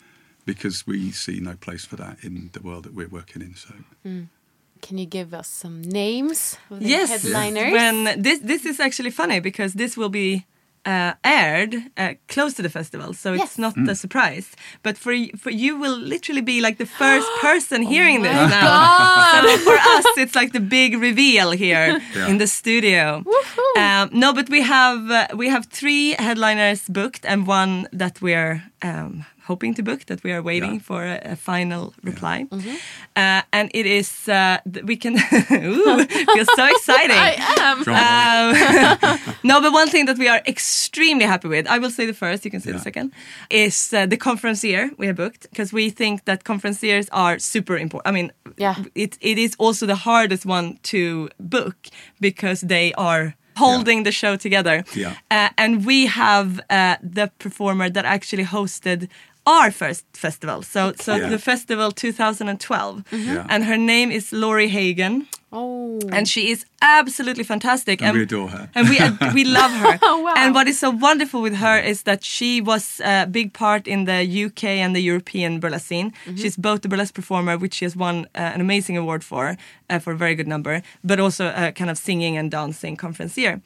[0.45, 3.55] because we see no place for that in the world that we're working in.
[3.55, 3.73] So.
[4.88, 7.10] Can you give us some names of the yes.
[7.10, 7.71] headliners?
[7.74, 10.43] When this this is actually funny because this will be
[10.88, 13.43] uh, aired uh, close to the festival, so Yes.
[13.48, 13.89] it's not Mm.
[13.89, 14.45] a surprise.
[14.84, 19.41] But for for you, will literally be like the first person Oh hearing this now.
[19.41, 22.30] So for us, it's like the big reveal here Yeah.
[22.30, 23.24] in the studio.
[23.78, 28.62] Um, no, but we have uh, we have three headliners booked and one that we're
[28.84, 30.79] um, hoping to book that we are waiting Yeah.
[30.88, 32.45] for a, a final reply.
[32.51, 32.75] Mm-hmm.
[33.15, 35.13] Uh, and it is uh, th- we can
[35.51, 37.17] ooh, feels so exciting.
[37.17, 37.36] I
[37.69, 37.77] am.
[37.88, 42.13] Um, no, but one thing that we are extremely happy with, I will say the
[42.13, 42.77] first, you can say Yeah.
[42.77, 43.12] the second,
[43.49, 48.08] is uh, the conferencier we have booked because we think that conferenciers are super important.
[48.08, 48.75] I mean, Yeah.
[48.95, 51.75] it, it is also the hardest one to book
[52.19, 54.84] because they are holding the show together.
[54.93, 55.13] Yeah.
[55.31, 59.08] Uh, and we have uh, the performer that actually hosted
[59.45, 60.62] our first festival.
[60.63, 61.29] So, so Yeah.
[61.29, 63.03] the festival 2012.
[63.12, 63.45] Yeah.
[63.49, 65.99] And her name is Laurie Hagen Oh.
[66.12, 68.01] and she is absolutely fantastic.
[68.01, 68.69] And we adore her.
[68.75, 69.99] And we ad- we love her.
[70.01, 70.34] Oh, wow.
[70.36, 74.03] And what is so wonderful with her is that she was a big part in
[74.05, 76.12] the UK and the European burlesque scene.
[76.12, 76.36] Mm-hmm.
[76.41, 79.55] She's both a burlesque performer, which she has won uh, an amazing award for,
[79.89, 83.62] uh, for a very good number, but also a kind of singing and dancing conferencier.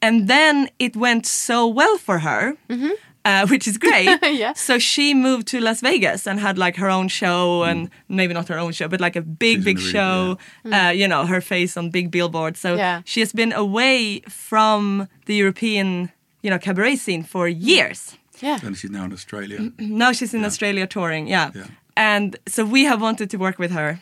[0.00, 2.54] And then it went so well for her.
[3.24, 4.08] Uh, which is great.
[4.42, 4.52] Yeah.
[4.54, 8.48] So she moved to Las Vegas and had like her own show, and maybe not
[8.48, 10.38] her own show, but like a big, She's big in the show.
[10.72, 12.58] Uh, you know, her face on big billboards.
[12.60, 13.02] So Yeah.
[13.04, 16.10] she has been away from the European,
[16.42, 18.16] you know, cabaret scene for years.
[18.40, 18.58] yeah.
[18.66, 19.58] And she's now in Australia.
[19.78, 21.28] Now she's in Australia touring.
[21.28, 21.50] Yeah.
[21.54, 21.66] Yeah.
[21.96, 24.00] And so we have wanted to work with her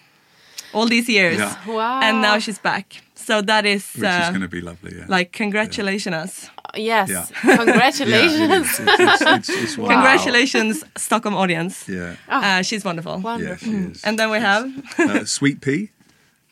[0.72, 1.38] all these years.
[1.38, 1.54] Yeah.
[1.66, 2.00] Wow.
[2.02, 3.02] And now she's back.
[3.30, 5.04] So that is Which is uh, going to be lovely, yeah.
[5.08, 6.50] like congratulations.
[6.74, 7.08] Yes.
[7.10, 7.26] Yeah.
[7.56, 8.10] Congratulations.
[8.10, 8.80] Yeah, it is.
[8.80, 9.86] It's, it's, it's, it's wonderful.
[9.88, 11.88] Congratulations, Stockholm audience.
[11.88, 13.12] Yeah, Uh, she's wonderful.
[13.18, 13.68] yeah, Wonderful.
[13.68, 14.04] she is.
[14.04, 14.64] And then we have
[14.98, 15.90] uh, Sweet Pea,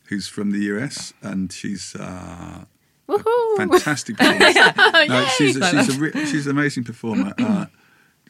[0.08, 2.64] who's from the US, and she's uh,
[3.08, 3.56] Woohoo.
[3.56, 4.52] fantastic performer.
[5.08, 7.34] no, she's a, she's a re- she's an amazing performer.
[7.48, 7.66] Uh,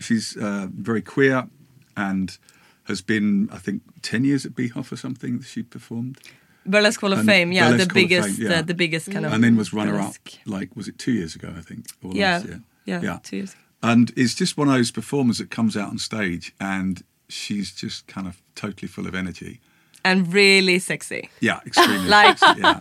[0.00, 1.48] she's uh, very queer
[1.96, 2.38] and
[2.84, 5.42] has been, I think, ten years at BHoF or something.
[5.42, 6.18] She performed,
[6.66, 7.53] Burlesque Hall of And Fame.
[7.53, 8.59] Yeah, the biggest, Fame, yeah.
[8.59, 9.33] uh, the biggest kind of.
[9.33, 10.14] and then was runner up.
[10.44, 11.53] Like, was it two years ago?
[11.57, 11.87] I think.
[12.03, 12.62] Yeah, year.
[12.85, 13.53] yeah, two years.
[13.53, 13.61] Ago.
[13.83, 18.07] And it's just one of those performers that comes out on stage and she's just
[18.09, 19.61] kind of totally full of energy.
[20.05, 21.31] And really sexy.
[21.40, 22.09] Yeah, extremely.
[22.09, 22.81] Like- sexy, yeah.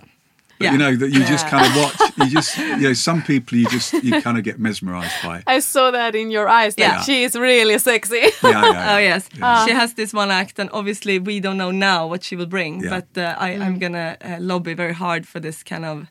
[0.59, 0.71] But Yeah.
[0.73, 2.11] you know that you just kind of watch.
[2.17, 5.43] You just you know some people you just you kind of get mesmerised by.
[5.47, 7.01] I saw that in your eyes that Yeah.
[7.03, 8.15] she is really sexy.
[8.15, 8.91] Yeah, yeah, yeah.
[8.95, 9.65] Oh yes, Yeah.
[9.65, 12.83] she has this one act, and obviously we don't know now what she will bring.
[12.83, 12.89] Yeah.
[12.89, 16.07] But uh, I, I'm gonna uh, lobby very hard for this kind of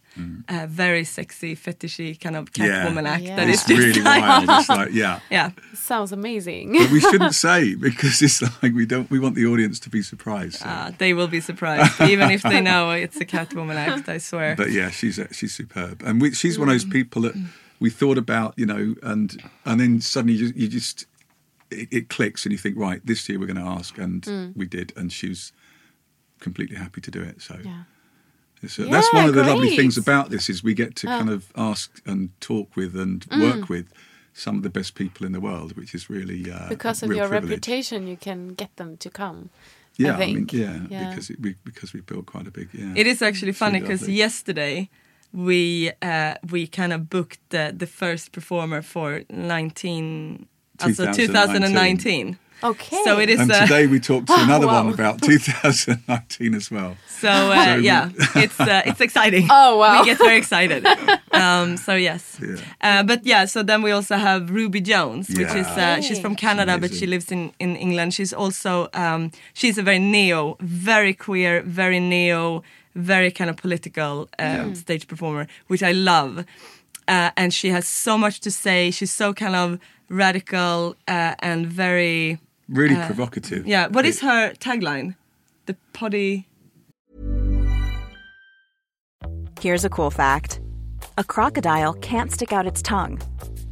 [0.49, 3.11] uh, very sexy, fetishy kind of Catwoman Yeah.
[3.13, 3.23] act.
[3.25, 3.37] Yeah.
[3.37, 4.61] That It's is just really like, wild.
[4.61, 5.21] It's like yeah.
[5.31, 6.73] yeah, Sounds amazing.
[6.73, 9.11] But we shouldn't say because it's like we don't.
[9.11, 10.57] We want the audience to be surprised.
[10.61, 10.67] so.
[10.69, 14.09] uh, they will be surprised, even if they know it's a Catwoman act.
[14.09, 14.57] I swear.
[14.57, 17.35] But yeah, she's uh, she's superb, and we, she's one of those people that
[17.79, 21.05] we thought about, you know, and and then suddenly you, you just
[21.71, 24.67] it, it clicks, and you think, right, this year we're going to ask, and we
[24.67, 25.53] did, and she was
[26.41, 27.43] completely happy to do it.
[27.43, 27.83] So yeah.
[28.63, 31.07] It's, uh, that's one Yeah, of the lovely things about this is we get to
[31.07, 33.87] kind of ask and talk with and work with
[34.33, 37.11] some of the best people in the world, which is really uh, Because a of
[37.11, 37.51] real your privilege.
[37.51, 39.49] reputation, you can get them to come.
[39.99, 40.53] Yeah, I, think.
[40.53, 41.09] mean, yeah, Yeah.
[41.09, 42.69] because it, we because we built quite a big.
[42.73, 44.15] Yeah, It is actually funny because lovely.
[44.17, 44.89] yesterday
[45.33, 50.47] we uh, we kind of booked the, the first performer for 19
[50.83, 52.39] also 2019.
[52.63, 53.03] Okay.
[53.05, 54.85] So it is And uh, today we talked to another Wow.
[54.85, 56.97] one about 2019 as well.
[57.21, 59.47] so uh, yeah it's uh, it's exciting.
[59.51, 60.01] Oh, wow.
[60.01, 60.85] We get very excited.
[61.33, 62.39] um, so yes.
[62.41, 62.57] Yeah.
[62.81, 66.35] Uh, but yeah, so then we also have Ruby Jones, which is uh, she's from
[66.37, 68.13] Canada, but she lives in, in England.
[68.15, 72.63] She's also um, she's a very neo, very queer, very neo,
[72.95, 76.45] very kind of political um, stage performer, which I love.
[77.09, 78.91] Uh, and she has so much to say.
[78.91, 82.39] She's so kind of radical uh, and very
[82.69, 83.65] Really provocative.
[83.65, 83.87] Uh, yeah.
[83.89, 85.17] What is her tagline?
[85.67, 86.49] The potty.
[89.61, 90.61] Here's a cool fact
[91.19, 93.21] a crocodile can't stick out its tongue.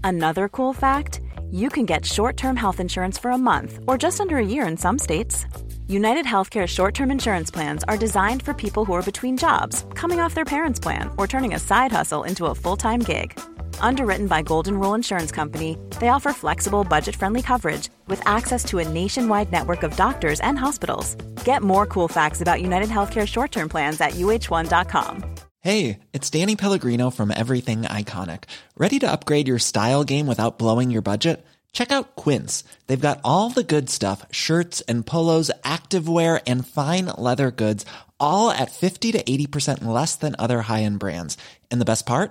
[0.02, 4.20] Another cool fact you can get short term health insurance for a month or just
[4.20, 5.46] under a year in some states.
[5.86, 10.20] United Healthcare short term insurance plans are designed for people who are between jobs, coming
[10.20, 13.38] off their parents' plan, or turning a side hustle into a full time gig.
[13.80, 18.78] Underwritten by Golden Rule Insurance Company, they offer flexible, budget friendly coverage with access to
[18.78, 21.14] a nationwide network of doctors and hospitals.
[21.44, 25.34] Get more cool facts about United Healthcare short term plans at uh1.com.
[25.60, 28.44] Hey, it's Danny Pellegrino from Everything Iconic.
[28.76, 31.44] Ready to upgrade your style game without blowing your budget?
[31.72, 32.64] Check out Quince.
[32.86, 37.86] They've got all the good stuff shirts and polos, activewear, and fine leather goods,
[38.20, 41.36] all at 50 to 80% less than other high end brands.
[41.70, 42.30] And the best part?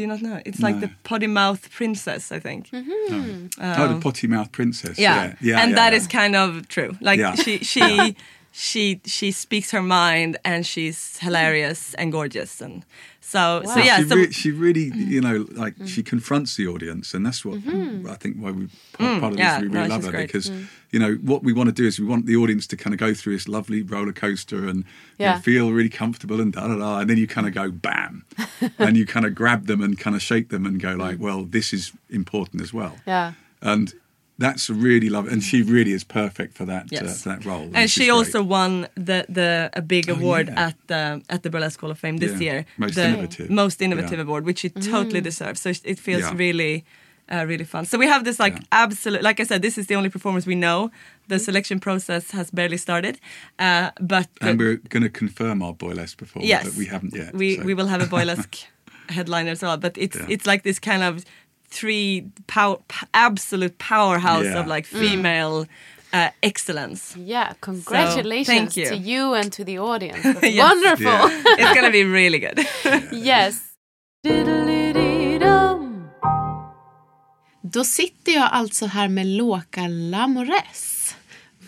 [0.00, 0.40] Do you not know?
[0.46, 2.70] It's like the potty mouth princess, I think.
[2.70, 3.48] Mm-hmm.
[3.60, 3.74] Oh.
[3.84, 4.98] oh, the um, potty mouth princess.
[4.98, 5.98] Yeah, Yeah, yeah, and yeah, that yeah.
[5.98, 6.96] is kind of true.
[7.02, 7.34] Like Yeah.
[7.34, 8.16] she she
[8.50, 12.82] she she speaks her mind, and she's hilarious and gorgeous, and
[13.30, 13.98] so so yeah.
[13.98, 15.06] she, So re- she really, mm.
[15.06, 15.86] you know, like mm.
[15.86, 18.10] she confronts the audience, and that's what mm-hmm.
[18.10, 20.10] I think why we part, mm, part of yeah, this we no, really love her
[20.10, 20.26] great.
[20.26, 20.50] because
[20.90, 22.98] you know what we want to do is we want the audience to kind of
[22.98, 24.84] go through this lovely roller coaster and
[25.18, 27.70] you know, feel really comfortable and da da da, and then you kind of go
[27.70, 28.24] bam,
[28.78, 31.44] and you kind of grab them and kind of shake them and go like, well,
[31.44, 33.34] this is important as well, Yeah.
[33.62, 33.94] and.
[34.40, 37.68] That's really love, and she really is perfect for that uh, for that role.
[37.74, 38.16] and she's she great.
[38.18, 38.72] also won
[39.08, 39.48] the the
[39.80, 40.66] a big Oh, award yeah.
[40.68, 42.44] at the at the Burlesque Hall of Fame this Yeah.
[42.52, 43.50] year, Most the innovative.
[43.50, 44.24] most innovative Yeah.
[44.26, 45.60] award, which she totally deserves.
[45.60, 46.34] So it feels Yeah.
[46.46, 46.84] really.
[47.32, 47.84] Uh, really fun.
[47.84, 48.84] So we have this like Yeah.
[48.84, 50.90] absolute, like I said, this is the only performance we know.
[51.28, 53.14] The selection process has barely started,
[53.60, 57.32] uh, but and we're going to confirm our boylesque performance, Yes, but we haven't yet.
[57.32, 57.62] We so.
[57.68, 58.56] we will have a boylesque
[59.16, 60.34] headliner as well, but it's Yeah.
[60.34, 61.24] it's like this kind of
[61.70, 62.76] three power,
[63.12, 64.60] absolute powerhouse Yeah.
[64.60, 65.66] of like female
[66.12, 67.16] uh, excellence.
[67.18, 68.88] Yeah, congratulations thank you.
[68.88, 70.24] to you and to the audience.
[70.42, 70.58] Yes.
[70.70, 71.04] wonderful.
[71.06, 71.42] Yeah.
[71.58, 72.66] it's gonna be really good.
[73.12, 73.60] Yes.
[77.62, 81.14] Då sitter jag alltså här med Loka Lamores.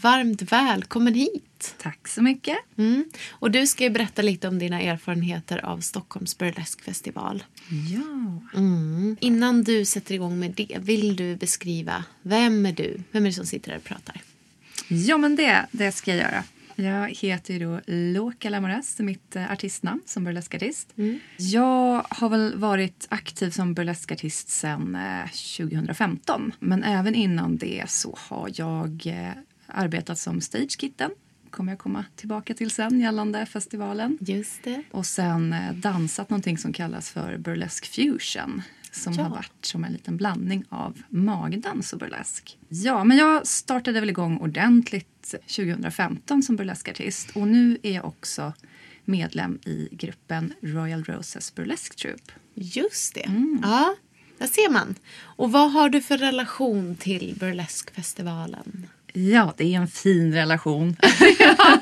[0.03, 1.45] Varmt välkommen hit.
[1.79, 2.59] Tack så mycket.
[2.77, 3.05] Mm.
[3.31, 7.45] Och du ska berätta lite om dina erfarenheter av Stockholms burleskfestival.
[7.93, 8.59] Ja.
[8.59, 9.17] Mm.
[9.21, 13.03] Innan du sätter igång med det, vill du beskriva vem är du?
[13.11, 14.23] Vem är det som sitter här och pratar?
[14.89, 16.45] ja, men det, det ska jag göra.
[16.75, 20.95] Jag heter ju då Loka Lamores, mitt eh, artistnamn som burleskartist.
[21.37, 26.53] Jag har väl varit aktiv som burleskartist sedan eh, 2015.
[26.59, 29.33] Men även innan det så har jag eh,
[29.67, 31.11] arbetat som stagekitten.
[31.53, 34.19] Kommer jag komma tillbaka till sen gällande festivalen.
[34.21, 34.83] Just det.
[34.91, 38.63] Och sen eh, dansat någonting som kallas för burlesque fusion.
[38.91, 39.23] Som Ja.
[39.23, 42.59] har varit som en liten blandning av magdans och burlesk.
[42.69, 47.31] Ja, men jag startade väl igång ordentligt 2015 som burleskartist.
[47.37, 48.53] Och nu är jag också
[49.05, 52.33] medlem i gruppen Royal Roses Burlesque Troupe.
[52.55, 53.31] Just det.
[53.63, 53.95] Ja,
[54.39, 54.95] där ser man.
[55.21, 58.87] Och vad har du för relation till burleskfestivalen?
[59.13, 60.97] Ja, det är en fin relation.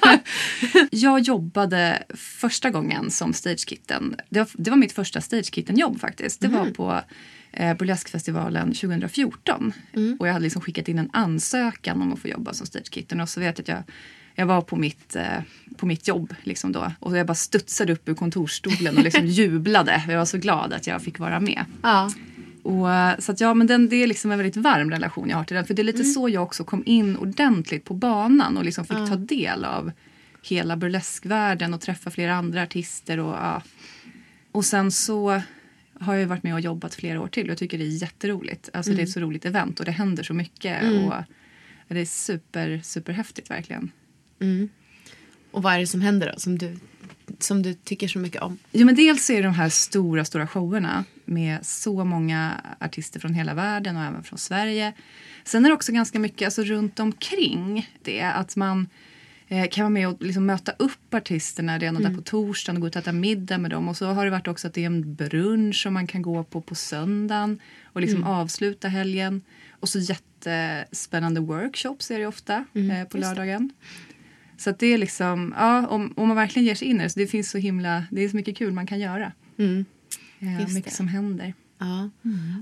[0.91, 4.17] jag jobbade första gången som stagekitten.
[4.29, 6.41] Det var, det var mitt första stagekitten-jobb faktiskt.
[6.41, 7.01] Det var på
[7.53, 9.73] eh, Burleskfestivalen 2014.
[10.19, 13.21] Och jag hade liksom skickat in en ansökan om att få jobba som stagekitten.
[13.21, 13.83] Och så vet jag att jag,
[14.35, 15.43] jag var på mitt, eh,
[15.77, 16.93] på mitt jobb liksom då.
[16.99, 20.05] Och jag bara studsade upp ur kontorsstolen och liksom jublade.
[20.09, 21.65] Jag var så glad att jag fick vara med.
[21.83, 22.11] Ja.
[22.63, 25.37] Och, eh, så att ja, men den, det är liksom en väldigt varm relation jag
[25.37, 25.67] har till den.
[25.67, 29.09] För det är lite så jag också kom in ordentligt på banan och liksom fick
[29.09, 29.93] ta del av
[30.43, 33.19] hela burleskvärlden och träffa flera andra artister.
[33.19, 33.63] Och, ja.
[34.53, 35.43] och sen så
[36.01, 38.69] har jag varit med och jobbat flera år till och jag tycker det är jätteroligt.
[38.73, 40.83] Alltså det är ett så roligt event och det händer så mycket.
[41.89, 43.91] Och det är super, superhäftigt verkligen.
[45.51, 46.77] Och vad är det som händer då som du,
[47.43, 48.59] som du tycker så mycket om?
[48.73, 53.35] Jo, men dels är det de här stora, stora showerna med så många artister från
[53.35, 54.93] hela världen och även från Sverige.
[55.45, 58.23] Sen är det också ganska mycket alltså, runt omkring det.
[58.23, 58.89] Att man
[59.49, 62.87] eh, kan vara med och liksom möta upp artisterna redan där på torsdagen och gå
[62.87, 63.89] ut och äta middag med dem.
[63.89, 66.45] Och så har det varit också att det är en brunch som man kan gå
[66.45, 69.43] på på söndagen och liksom avsluta helgen.
[69.71, 73.73] Och så jättespännande workshops är det ofta eh, på lördagen.
[74.61, 77.21] Så det är liksom, ja, om, om man verkligen ger sig in i det så
[77.21, 79.33] det finns så himla, det är så mycket kul man kan göra.
[79.59, 79.85] Mm.
[80.41, 80.97] Eh, Just mycket det.
[80.97, 81.55] som händer.
[81.79, 82.11] Ja.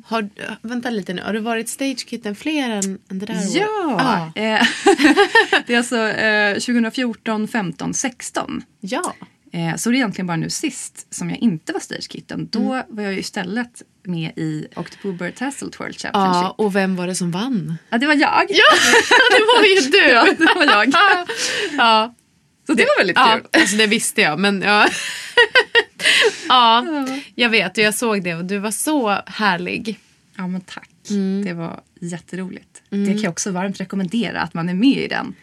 [0.04, 0.28] Har,
[0.62, 3.54] vänta lite nu, har du varit stagekitten fler än, än det där året?
[3.54, 4.32] Ja!
[4.34, 4.42] Ja.
[4.42, 4.66] Eh,
[5.66, 8.62] det är alltså eh, 2014, 15, 16.
[8.80, 9.14] ja.
[9.52, 12.48] Eh, så det är egentligen bara nu sist som jag inte var stagekitten.
[12.50, 16.34] Då var jag ju istället med i October Tasselt World Championship.
[16.34, 17.78] Ja, och vem var det som vann?
[17.90, 18.46] Ja, det var jag.
[18.48, 18.64] Ja,
[19.30, 20.08] det var ju du!
[20.12, 20.88] Ja, det var jag.
[21.76, 22.14] ja.
[22.66, 23.60] Så det var väldigt Ja, kul.
[23.62, 24.38] alltså det visste jag.
[24.38, 24.88] Men ja.
[26.48, 26.84] ja,
[27.34, 29.98] jag vet och jag såg det och du var så härlig.
[30.36, 30.90] Ja, men tack.
[31.10, 31.44] Mm.
[31.44, 32.82] Det var jätteroligt.
[32.90, 35.34] Det kan jag också varmt rekommendera att man är med i den.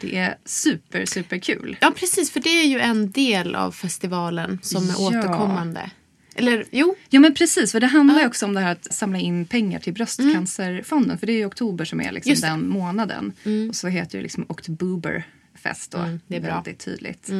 [0.00, 1.76] Det är super, super kul.
[1.80, 4.98] Ja, precis, för det är ju en del av festivalen som är Ja.
[5.08, 5.90] återkommande.
[6.34, 9.18] Eller jo, Ja men precis, för det handlar ju också om det här att samla
[9.18, 11.18] in pengar till bröstcancerfonden.
[11.18, 13.32] För det är ju oktober som är liksom den månaden.
[13.68, 15.98] Och så heter det liksom Oktoberfest då.
[15.98, 16.50] Mm, det är bra.
[16.50, 16.62] Mm.
[16.64, 17.30] Väldigt tydligt.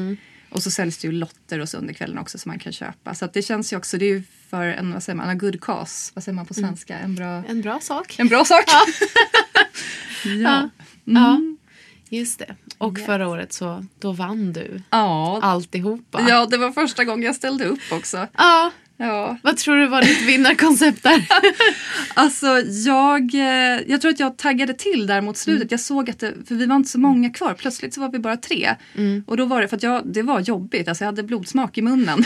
[0.50, 3.14] Och så säljs det ju lotter och så under kvällen också som man kan köpa.
[3.14, 5.61] Så det känns ju också, det är ju för en, vad säger man, a good
[5.61, 6.11] cause.
[6.14, 6.68] Vad säger man på Mm.
[6.70, 6.98] svenska?
[6.98, 8.14] En bra, en bra sak.
[8.18, 8.64] en bra sak.
[10.24, 10.24] ja.
[11.04, 11.40] Ja,
[12.11, 12.57] just det.
[12.78, 15.38] Och förra året så då vann du Ja.
[15.42, 16.26] alltihopa.
[16.28, 18.26] ja, det var första gången jag ställde upp också.
[18.36, 18.70] ja.
[18.99, 19.38] Ja.
[19.42, 21.26] Vad tror du var ditt vinnarkoncept där?
[22.14, 22.47] Alltså
[22.86, 25.70] jag, eh, jag tror att jag taggade till där mot slutet.
[25.70, 27.55] Jag såg att det, för vi var inte så många kvar.
[27.55, 28.74] Plötsligt så var vi bara tre.
[29.26, 30.88] Och då var det för att jag, det var jobbigt.
[30.88, 32.24] Alltså jag hade blodsmak i munnen.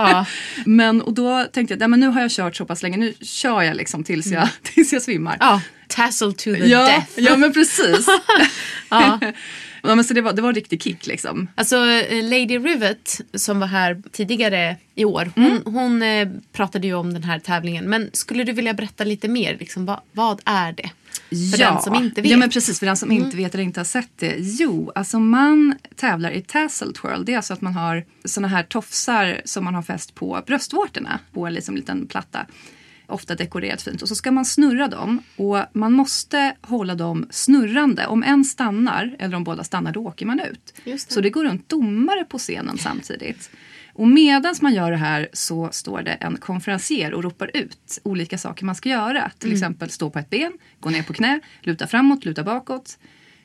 [0.66, 2.96] men, och då tänkte jag, nej, men nu har jag kört så pass länge.
[2.96, 5.36] Nu kör jag liksom tills jag, tills jag svimmar.
[5.40, 7.10] ja, tassel to the ja, death.
[7.16, 8.06] ja men precis.
[9.82, 11.48] Ja, men så det var, det var en riktig kick liksom.
[11.54, 16.94] Alltså eh, Lady Rivet som var här tidigare i år, hon, hon eh, pratade ju
[16.94, 17.84] om den här tävlingen.
[17.84, 19.56] Men skulle du vilja berätta lite mer?
[19.60, 20.90] Liksom, vad, vad är det?
[21.30, 22.18] För den som inte vet.
[22.18, 22.30] Mm.
[22.30, 22.78] Ja, men precis.
[22.78, 24.34] För den som inte vet eller inte har sett det.
[24.38, 27.24] Jo, alltså man tävlar i Tassel Twirl.
[27.24, 31.18] Det är alltså att man har såna här tofsar som man har fäst på bröstvårtorna
[31.32, 32.46] på en liksom liten platta.
[33.08, 34.02] Ofta dekorerat fint.
[34.02, 35.22] Och så ska man snurra dem.
[35.36, 38.06] Och man måste hålla dem snurrande.
[38.06, 40.74] Om en stannar, eller om båda stannar, då åker man ut.
[40.84, 40.98] Det.
[40.98, 43.50] Så det går runt domare på scenen samtidigt.
[43.98, 48.38] Och medan man gör det här så står det en konferencier och ropar ut olika
[48.38, 49.30] saker man ska göra.
[49.38, 52.98] Till exempel stå på ett ben, gå ner på knä, luta framåt, luta bakåt.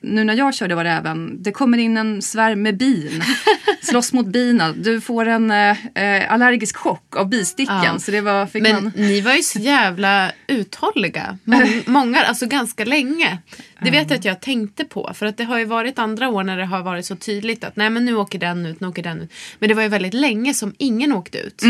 [0.04, 3.22] Nu när jag körde var det även, det kommer in en svärm med bin.
[3.82, 4.72] Slåss mot bina.
[4.72, 7.84] Du får en eh, allergisk chock av bisticken.
[7.84, 7.98] Ja.
[7.98, 8.92] Så det var, fick Men man...
[8.96, 11.38] ni var ju så jävla uthålliga.
[11.44, 13.38] Mång, många, alltså ganska länge.
[13.80, 15.10] Det vet jag att jag tänkte på.
[15.14, 17.76] För att det har ju varit andra år när det har varit så tydligt att
[17.76, 19.32] nej men nu åker den ut, nu åker den ut.
[19.58, 21.62] Men det var ju väldigt länge som ingen åkte ut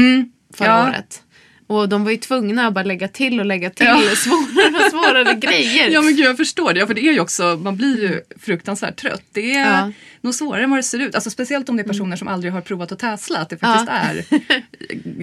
[0.55, 0.89] förra ja.
[0.89, 1.22] året.
[1.66, 4.00] Och de var ju tvungna att bara lägga till och lägga till Ja.
[4.16, 5.88] svårare och svårare grejer.
[5.90, 6.80] Ja men gud jag förstår det.
[6.80, 9.22] Ja, för det är ju också, man blir ju fruktansvärt trött.
[9.32, 9.92] Det är Ja.
[10.20, 11.14] nog svårare än vad det ser ut.
[11.14, 13.38] Alltså, speciellt om det är personer som aldrig har provat att täsla.
[13.38, 14.24] Att det faktiskt är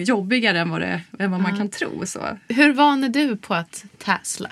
[0.04, 2.06] jobbigare än vad, det, än vad man kan tro.
[2.06, 2.38] Så.
[2.48, 4.50] Hur van är du på att täsla?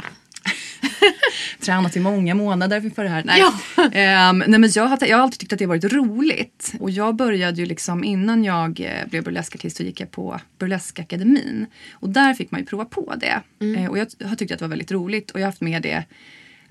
[1.60, 3.24] Tränat i många månader inför det här.
[3.24, 3.40] Nej.
[3.40, 3.90] Ja.
[3.92, 6.74] Ehm, nej men jag, har, jag har alltid tyckt att det har varit roligt.
[6.80, 11.66] Och jag började ju liksom innan jag eh, blev burleskartist så gick jag på Burleskakademin.
[11.92, 13.40] Och där fick man ju prova på det.
[13.76, 15.82] Eh, och jag har tyckt att det var väldigt roligt och jag har haft med
[15.82, 16.04] det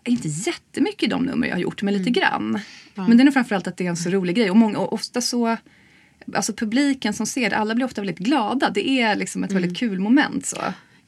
[0.03, 2.59] inte jättemycket i de nummer jag har gjort, men lite grann.
[2.95, 4.49] Men det är nog framförallt att det är en så rolig grej.
[4.49, 5.57] Och, många, och ofta så,
[6.35, 8.69] alltså publiken som ser det, alla blir ofta väldigt glada.
[8.69, 10.45] Det är liksom ett väldigt kul moment.
[10.45, 10.57] Så.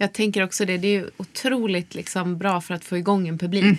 [0.01, 0.77] Jag tänker också det.
[0.77, 3.63] Det är ju otroligt liksom bra för att få igång en publik.
[3.63, 3.77] Mm.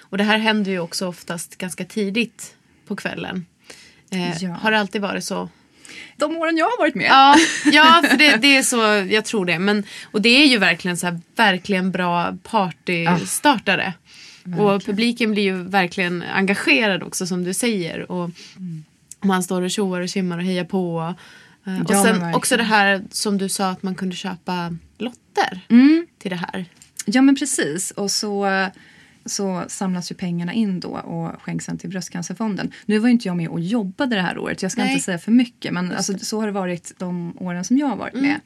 [0.00, 2.54] Och det här händer ju också oftast ganska tidigt
[2.86, 3.46] på kvällen.
[4.10, 4.50] Eh, Ja.
[4.50, 5.48] Har det alltid varit så?
[6.16, 7.06] De åren jag har varit med.
[7.06, 7.36] Ja,
[7.72, 8.76] ja för det, det är så,
[9.14, 9.58] jag tror det.
[9.58, 13.92] Men, och det är ju verkligen så här, verkligen bra partystartare.
[14.58, 18.12] Och publiken blir ju verkligen engagerad också som du säger.
[18.12, 18.30] Och
[19.20, 21.14] man står och tjoar och simmar och hejar på.
[21.66, 25.60] Eh, Och men sen också det här som du sa att man kunde köpa lotter
[26.18, 26.64] till det här.
[27.06, 27.90] Ja men precis.
[27.90, 28.66] Och så,
[29.26, 32.72] så samlas ju pengarna in då och skänks sen till Bröstcancerfonden.
[32.86, 34.92] Nu var ju inte jag med och jobbade det här året jag ska Nej.
[34.92, 35.72] inte säga för mycket.
[35.72, 38.40] Men alltså, så har det varit de åren som jag har varit med.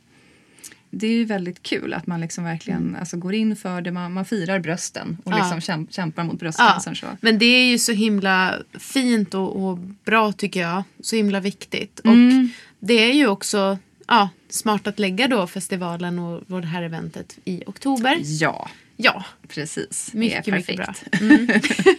[0.91, 3.93] Det är ju väldigt kul att man liksom verkligen alltså, går in för det.
[3.93, 5.37] Man, man firar brösten och Ja.
[5.39, 6.97] liksom kämp, kämpar mot bröstcancern.
[6.97, 7.07] Så.
[7.21, 10.83] Men det är ju så himla fint och, och bra tycker jag.
[11.01, 12.01] Så himla viktigt.
[12.01, 12.49] Och Mm.
[12.81, 13.79] det är ju också
[14.09, 18.17] ja, smart att lägga då festivalen och, det här eventet i oktober.
[18.23, 20.11] Ja, Ja, precis.
[20.15, 20.87] mycket, det är mycket bra.
[20.87, 21.89] perfekt.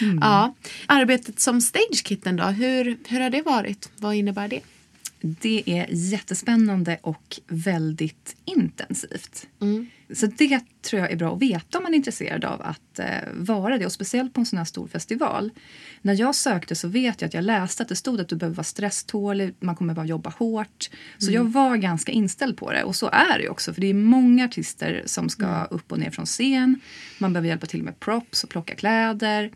[0.00, 0.18] Mm.
[0.22, 0.54] Ja.
[0.86, 3.90] Arbetet som stagekitten då, hur, hur har det varit?
[3.96, 4.60] Vad innebär det?
[5.22, 9.46] Det är jättespännande och väldigt intensivt.
[10.14, 13.06] Så det tror jag är bra att veta om man är intresserad av att eh,
[13.32, 13.86] vara det.
[13.86, 15.50] Och speciellt på en sån här stor festival.
[16.02, 18.56] När jag sökte så vet jag att jag läste att det stod att du behöver
[18.56, 20.90] vara stresstålig, man kommer bara jobba hårt.
[21.18, 22.84] Så jag var ganska inställd på det.
[22.84, 23.74] Och så är det också.
[23.74, 26.80] För det är många artister som ska upp och ner från scen.
[27.18, 29.50] Man behöver hjälpa till med props och plocka kläder.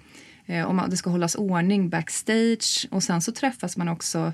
[0.47, 2.89] Eh, och man, det ska hållas ordning backstage.
[2.91, 4.33] Och sen så träffas man också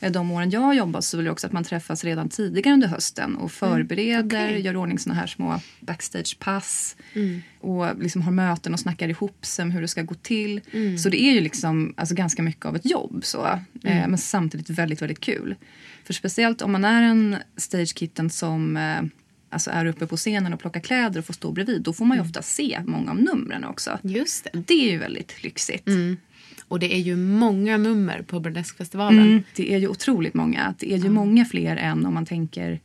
[0.00, 2.88] De åren jag har jobbat så vill jag också att man träffas redan tidigare under
[2.88, 6.96] hösten och förbereder, gör ordning såna här små backstagepass
[7.60, 10.60] och liksom har möten och snackar ihop sig om hur det ska gå till.
[10.98, 14.70] Så det är ju liksom alltså ganska mycket av ett jobb så, eh, men samtidigt
[14.70, 15.54] väldigt, väldigt kul.
[16.04, 19.00] För speciellt om man är en stagekitten som eh,
[19.50, 22.16] alltså är uppe på scenen och plockar kläder och får stå bredvid, då får man
[22.16, 23.98] ju ofta se många av numren också.
[24.02, 24.62] Just det.
[24.66, 25.88] Det är ju väldigt lyxigt.
[26.68, 29.26] Och det är ju många nummer på Burleskfestivalen.
[29.26, 29.42] Mm.
[29.56, 30.74] Det är ju otroligt många.
[30.78, 32.80] Det är ju många fler än om man tänker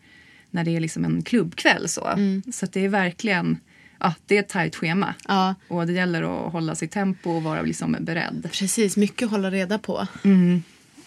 [0.52, 1.90] när det är liksom en klubbkväll.
[1.90, 2.08] Så,
[2.54, 3.58] så att det är verkligen
[4.00, 5.14] ja, det är ett tajt schema.
[5.28, 8.50] Ja, Och det gäller att hålla sitt tempo och vara liksom beredd.
[8.52, 8.98] precis.
[8.98, 10.08] Mycket att hålla reda på.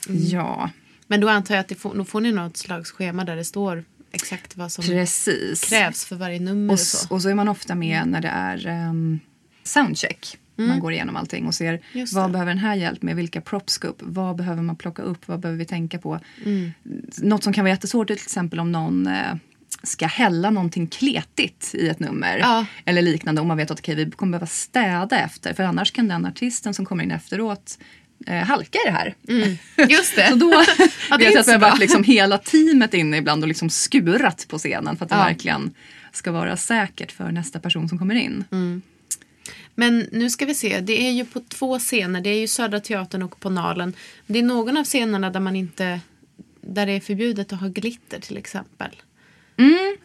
[0.08, 0.70] Ja,
[1.06, 3.44] Men då antar jag att det får, då får ni något slags schema där det
[3.44, 5.64] står exakt vad som precis.
[5.68, 7.14] krävs för varje nummer och, Och, så.
[7.14, 9.20] och så är man ofta med när det är um,
[9.62, 10.38] soundcheck.
[10.56, 11.80] Man går igenom allting och ser
[12.14, 15.28] vad behöver den här hjälp med, vilka props ska upp, vad behöver man plocka upp,
[15.28, 16.20] vad behöver vi tänka på.
[17.22, 19.34] Något som kan vara jättesvårt är till exempel om någon eh,
[19.82, 22.38] ska hälla någonting kletigt i ett nummer.
[22.38, 22.66] Ja.
[22.84, 25.54] Eller liknande om man vet att okej, vi kommer behöva städa efter.
[25.54, 27.78] För annars kan den artisten som kommer in efteråt
[28.26, 29.14] eh, halka i det här.
[29.88, 30.28] Just det.
[30.28, 30.50] Så då
[31.10, 34.46] Ja, vet jag att så har varit liksom hela teamet inne ibland och liksom skurat
[34.48, 35.24] på scenen för att det Ja.
[35.24, 35.74] verkligen
[36.12, 38.44] ska vara säkert för nästa person som kommer in.
[38.52, 38.82] Mm.
[39.78, 42.20] Men nu ska vi se, det är ju på två scener.
[42.20, 43.92] Det är ju Södra Teatern och på Nalen.
[44.26, 46.00] Det är någon av scenerna där man inte
[46.60, 48.90] där det är förbjudet att ha glitter till exempel.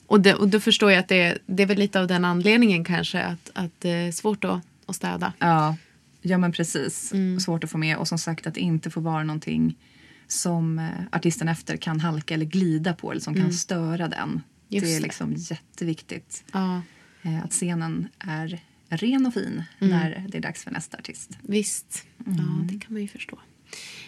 [0.07, 2.25] Och, det, och då förstår jag att det, är- det är väl lite av den
[2.25, 5.33] anledningen kanske att, att det är svårt att, att städa.
[5.39, 5.75] Ja,
[6.21, 7.13] ja men precis.
[7.13, 7.39] Mm.
[7.39, 9.75] Svårt att få med och som sagt att det inte får vara någonting
[10.27, 14.19] som eh, artisten efter kan halka eller glida på eller som kan störa den.
[14.29, 14.41] Mm.
[14.69, 15.03] Just det är det.
[15.03, 16.81] liksom jätteviktigt Ja,
[17.23, 18.59] eh, att scenen är
[18.97, 19.97] ren och fin Mm.
[19.99, 21.29] när det är dags för nästa artist.
[21.41, 22.03] visst.
[22.17, 22.33] Ja,
[22.63, 23.39] det kan man ju förstå.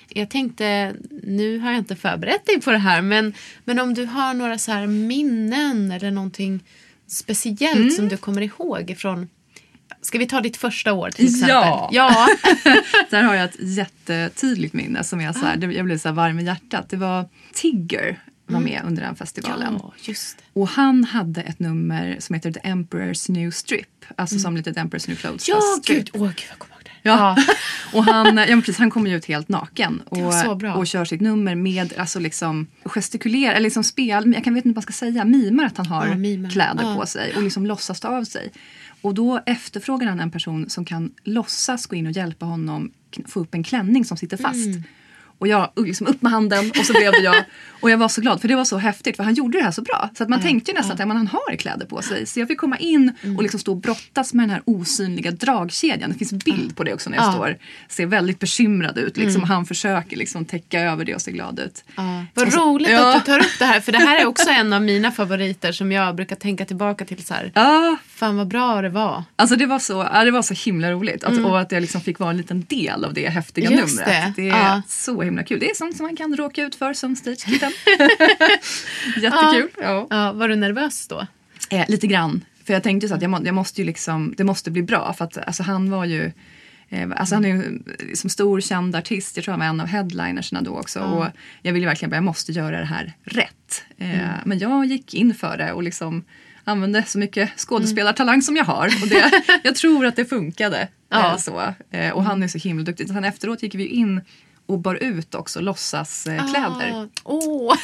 [0.09, 4.05] Jag tänkte, nu har jag inte förberett dig på det här, men, men om du
[4.05, 6.63] har några så här minnen eller någonting
[7.07, 9.29] speciellt som du kommer ihåg ifrån
[10.01, 11.49] Ska vi ta ditt första år till exempel?
[11.49, 11.89] Ja.
[11.91, 12.27] ja.
[13.09, 16.39] Där har jag ett jättetydligt minne som jag, så här, det- jag blev så varm
[16.39, 16.89] i hjärtat.
[16.89, 19.67] Det var Tigger var med under den festivalen.
[19.67, 19.81] Mm.
[20.07, 20.13] Ja.
[20.53, 24.05] Och han hade ett nummer som heter The Emperor's New Strip.
[24.15, 25.59] Alltså som lite The Emperor's New Clothes Mm.
[25.59, 25.97] Ja, fast strip.
[25.97, 26.21] gud.
[26.21, 26.89] Åh, gud, jag kommer ihåg det.
[27.09, 27.37] Ja.
[27.93, 31.55] och han, ja, precis, han kommer ju ut helt naken och, och kör sitt nummer
[31.55, 35.25] med alltså liksom gestikulerar, eller liksom spel, jag kan vet inte vad man ska säga,
[35.25, 36.95] mimar att han har Ja, kläder Ja.
[36.95, 38.51] på sig och liksom låtsas ta av sig.
[39.01, 42.91] Och då efterfrågar han en person som kan låtsas gå in och hjälpa honom
[43.27, 44.67] få upp en klänning som sitter fast.
[44.67, 44.83] Mm.
[45.43, 47.35] Och jag liksom upp med handen och så blev det jag.
[47.81, 49.71] Och jag var så glad för det var så häftigt för han gjorde det här
[49.71, 50.09] så bra.
[50.17, 52.25] Så att man tänkte ju nästan att ja, men han har kläder på sig.
[52.25, 53.35] Så jag fick komma in Mm.
[53.37, 56.11] och liksom stå och brottas med den här osynliga dragkedjan.
[56.11, 57.31] Det finns bild på det också när jag Ja.
[57.31, 57.57] står.
[57.89, 59.17] Ser väldigt bekymrad ut.
[59.17, 59.35] Liksom.
[59.41, 59.49] Mm.
[59.49, 61.83] Han försöker liksom täcka över det och se glad ut.
[62.33, 63.15] Vad så- roligt ja.
[63.17, 65.71] att du tar upp det här, för det här är också en av mina favoriter
[65.71, 67.51] som jag brukar tänka tillbaka till så här.
[67.55, 69.23] Ja, Fan vad bra det var.
[69.35, 71.23] alltså det var så, ja, det var så himla roligt.
[71.23, 73.79] Att, Och att jag liksom fick vara en liten del av det häftiga Mm.
[73.79, 74.35] Just numret.
[74.35, 74.41] det.
[74.49, 74.81] är Ja.
[74.87, 75.59] så himla kul.
[75.59, 77.71] Det är sånt som man kan råka ut för som stagekitten.
[79.21, 79.69] Jättekul.
[79.81, 80.07] Ja.
[80.09, 81.27] Ja, var du nervös då?
[81.69, 82.45] Eh, lite grann.
[82.65, 85.13] För jag tänkte så att jag, må, jag måste ju liksom, det måste bli bra.
[85.13, 86.31] För att alltså, han var ju
[86.89, 87.79] Eh, Alltså han är ju
[88.15, 89.37] som stor känd artist.
[89.37, 90.99] Jag tror han var en av headlinersna då också.
[90.99, 91.25] Och
[91.61, 93.83] jag ville verkligen bara, jag måste göra det här rätt.
[93.97, 96.23] Eh, Men jag gick in för det och liksom
[96.63, 98.85] använde så mycket skådespelartalang som jag har.
[99.01, 99.31] Och det,
[99.63, 100.87] jag tror att det funkade.
[101.09, 101.31] Ja.
[101.31, 101.73] Eh, så.
[101.91, 103.07] Eh, Och han är så himla duktig.
[103.07, 104.21] Sen efteråt gick vi in
[104.65, 106.93] och bar ut också låtsaskläder.
[106.93, 107.75] Ah, Åh!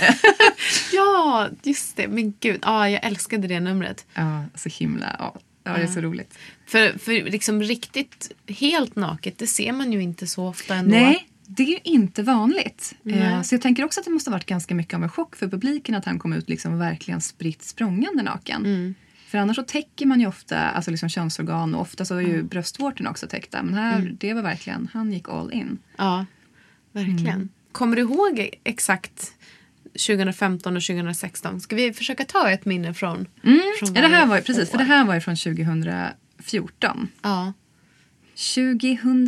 [0.93, 2.07] ja, just det.
[2.07, 4.05] Men gud, ah, jag älskade det numret.
[4.13, 5.15] Ja, så himla...
[5.19, 6.37] Ja, ja det är så roligt.
[6.65, 10.91] För, för liksom riktigt helt naket, det ser man ju inte så ofta ändå.
[10.91, 12.95] Nej, det är inte vanligt.
[13.05, 15.35] Eh, så jag tänker också att det måste ha varit ganska mycket av en chock
[15.35, 18.65] för publiken att han kom ut liksom verkligen spritt språngande naken.
[18.65, 18.95] Mm.
[19.27, 22.43] För annars så täcker man ju ofta alltså liksom könsorgan och ofta så är ju
[22.43, 23.63] bröstvårtorna också täckta.
[23.63, 25.77] Men här, det var verkligen, han gick all in.
[25.97, 26.25] Ja,
[26.91, 27.27] verkligen.
[27.35, 27.49] Mm.
[27.71, 29.33] Kommer du ihåg exakt
[30.07, 31.61] 2015 och 2016?
[31.61, 33.61] Ska vi försöka ta ett minne från, från Mm.
[33.95, 37.07] Ja, det här var, ju- precis, för det här var ju från 2014.
[37.21, 37.53] Ja.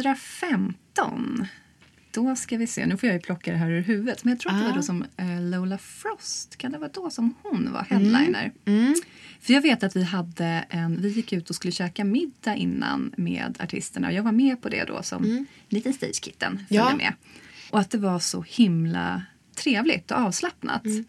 [0.02, 1.46] 2015.
[2.14, 4.24] Då ska vi se, nu får jag ju plocka det här ur huvudet.
[4.24, 4.76] Men jag tror att det var Ah.
[4.76, 8.52] då som eh, Lola Frost, kan det vara då som hon var headliner?
[8.66, 8.96] Mm.
[9.42, 13.14] För jag vet att vi hade en, vi gick ut och skulle käka middag innan
[13.18, 14.14] med artisterna.
[14.14, 16.58] Jag var med på det då som liten stagekitten.
[16.68, 16.92] följde Mm.
[16.92, 16.96] Ja.
[16.98, 17.14] med.
[17.72, 19.24] Och att det var så himla
[19.56, 20.86] trevligt och avslappnat.
[20.86, 21.06] Mm.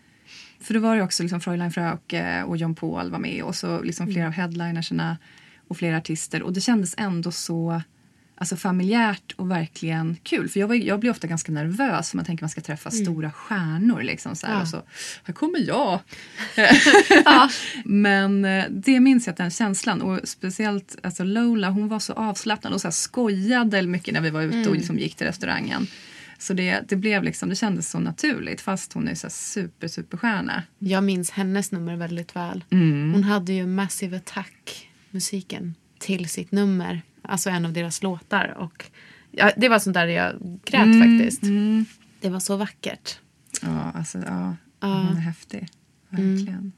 [0.60, 3.82] För då var det också liksom Fräulein Frauke och John Paul var med och så
[3.82, 5.18] liksom flera av headlinerserna
[5.68, 6.42] och flera artister.
[6.42, 7.82] Och det kändes ändå så
[8.42, 10.48] alltså familjärt och verkligen kul.
[10.48, 12.90] För jag, var, jag blir ofta ganska nervös om man tänker att man ska träffa
[12.90, 14.02] stora stjärnor.
[14.02, 14.62] Liksom så här, Ja.
[14.62, 14.82] och så,
[15.24, 16.00] här kommer jag.
[17.84, 20.02] Men eh, det minns jag, den känslan.
[20.02, 24.30] Och speciellt alltså Lola, hon var så avslappnad och så här skojade mycket när vi
[24.30, 25.86] var ute och liksom gick till restaurangen.
[26.43, 30.62] Så det, det, blev liksom, det kändes så naturligt fast hon är så super, superstjärna.
[30.78, 32.64] Jag minns hennes nummer väldigt väl.
[32.70, 33.12] Mm.
[33.12, 37.03] Hon hade ju Massive Attack-musiken till sitt nummer.
[37.22, 38.55] Alltså en av deras låtar.
[38.59, 38.90] Och
[39.30, 41.43] ja, det var sånt där jag grät Mm, faktiskt.
[42.20, 43.18] Det var så vackert.
[43.62, 44.88] Ja, alltså, ja, Ja.
[44.88, 45.68] hon är häftig.
[46.09, 46.72] Verkligen.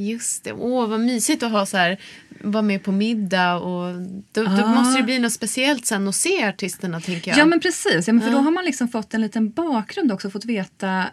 [0.00, 0.52] Just det.
[0.52, 2.00] Åh, vad mysigt att ha så här,
[2.40, 3.54] vara med på middag.
[3.56, 3.94] Och
[4.32, 4.74] då, då Ah.
[4.74, 7.38] måste det bli något speciellt sen att se artisterna, tänker jag.
[7.38, 8.36] Ja men precis, ja, men för Ja.
[8.36, 11.04] då har man liksom fått en liten bakgrund också, fått veta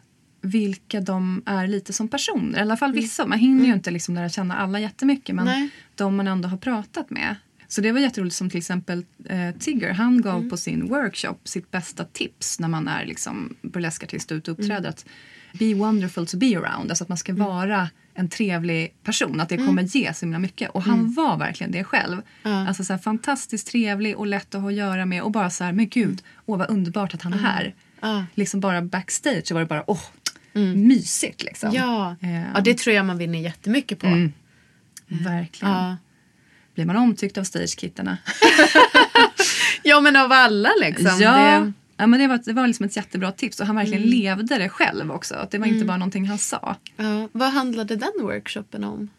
[0.41, 2.59] vilka de är lite som personer.
[2.59, 3.25] I alla fall vissa.
[3.25, 5.69] Man hinner ju inte liksom lära känna alla jättemycket men Nej.
[5.95, 7.35] de man ändå har pratat med.
[7.67, 11.71] Så det var jätteroligt som till exempel eh, Tigger, han gav på sin workshop sitt
[11.71, 14.89] bästa tips när man är liksom burleskartist och ute och uppträder.
[14.89, 15.05] Att
[15.53, 19.57] be wonderful to be around, alltså att man ska vara en trevlig person, att det
[19.57, 20.69] kommer ge så himla mycket.
[20.69, 22.21] Och han var verkligen det själv.
[22.43, 22.67] Ja.
[22.67, 25.63] Alltså så här, fantastiskt trevlig och lätt att ha att göra med och bara så
[25.63, 27.73] här, men gud, åh vad underbart att han är här.
[28.01, 28.25] Ja.
[28.35, 30.01] Liksom bara backstage så var det bara, åh,
[30.75, 31.71] mysigt liksom.
[31.73, 32.15] Ja.
[32.21, 34.07] Eh, ja, det tror jag man vinner jättemycket på.
[34.07, 34.31] Mm.
[35.07, 35.73] Verkligen.
[35.73, 35.97] Ja.
[36.75, 38.17] Blir man omtyckt av stagekittarna?
[39.83, 41.21] ja, men av alla liksom.
[41.21, 41.31] ja.
[41.31, 44.57] Det, ja men det, var, det var liksom ett jättebra tips och han verkligen levde
[44.57, 45.35] det själv också.
[45.35, 46.75] Att det var inte bara någonting han sa.
[46.97, 47.29] ja.
[47.31, 49.09] Vad handlade den workshopen om?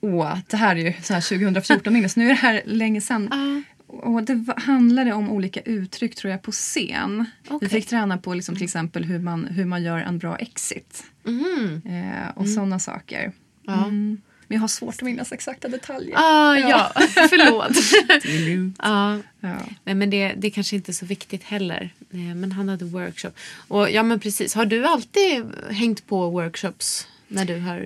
[0.00, 3.00] Åh, det här är ju så här 2014 minne, så nu är det här länge
[3.00, 3.28] sedan.
[3.30, 3.62] Ja.
[3.96, 7.24] Och det var- handlade om olika uttryck tror jag på scen.
[7.42, 7.68] Vi Okej.
[7.68, 11.04] fick träna på liksom, till exempel hur man, hur man gör en bra exit.
[11.24, 11.82] Mhm.
[11.86, 13.32] Eh, och sådana saker.
[13.66, 13.84] Ja.
[13.84, 14.20] Mm.
[14.48, 16.14] Men jag har svårt att minnas exakta detaljer.
[16.16, 17.74] Ah, ja, förlåt.
[18.22, 18.76] Det är lugnt.
[18.82, 19.18] ja.
[19.40, 19.56] Ja.
[19.84, 21.90] Nej, men det, det kanske inte är så viktigt heller.
[22.10, 23.30] Eh, Men han hade workshop.
[23.68, 24.54] Och ja, men precis.
[24.54, 27.76] Har du alltid hängt på workshops när du har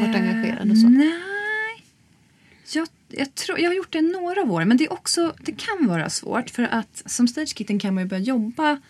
[0.00, 0.86] varit engagerad och så?
[0.86, 1.84] Eh, Nej.
[2.74, 5.86] Jag, jag, tror, jag har gjort det några år, men det, är också, det kan
[5.88, 6.50] vara svårt.
[6.50, 8.80] För att som stagekitten kan man ju börja jobba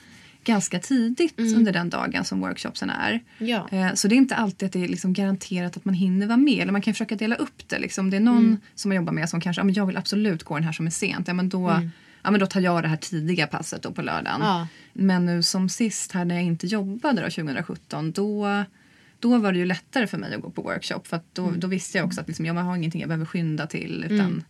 [0.45, 3.21] ganska tidigt under den dagen som workshopsen är.
[3.39, 3.69] Ja.
[3.71, 6.37] Eh, Så det är inte alltid att det är liksom garanterat att man hinner vara
[6.37, 6.59] med.
[6.63, 7.79] Eller man kan försöka dela upp det.
[7.79, 8.11] Liksom.
[8.11, 10.55] Det är någon som man jobbar med som kanske, ja, men jag vill absolut gå
[10.55, 11.29] den här som är sent.
[11.29, 11.71] Ja, men då,
[12.23, 14.41] ja, men då tar jag det här tidiga passet då på lördagen.
[14.41, 14.67] Ja.
[14.93, 18.65] Men nu som sist här när jag inte jobbade då, 2017 då,
[19.19, 21.01] då var det ju lättare för mig att gå på workshop.
[21.05, 24.05] För då, då visste jag också att liksom, jag har ingenting jag behöver skynda till.
[24.11, 24.43] Utan, eh,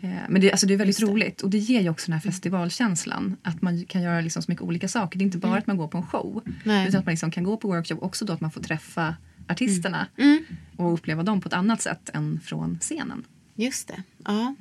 [0.00, 3.36] men det, alltså det är väldigt roligt och det ger ju också den här festivalkänslan.
[3.42, 5.18] Att man kan göra liksom så mycket olika saker.
[5.18, 6.42] Det är inte bara att man går på en show.
[6.64, 6.88] Nej.
[6.88, 9.14] Utan att man liksom kan gå på workshop också då att man får träffa
[9.48, 10.06] artisterna.
[10.16, 10.44] Mm.
[10.76, 13.24] Och uppleva dem på ett annat sätt än från scenen.
[13.54, 14.02] Just det.
[14.24, 14.54] Ja.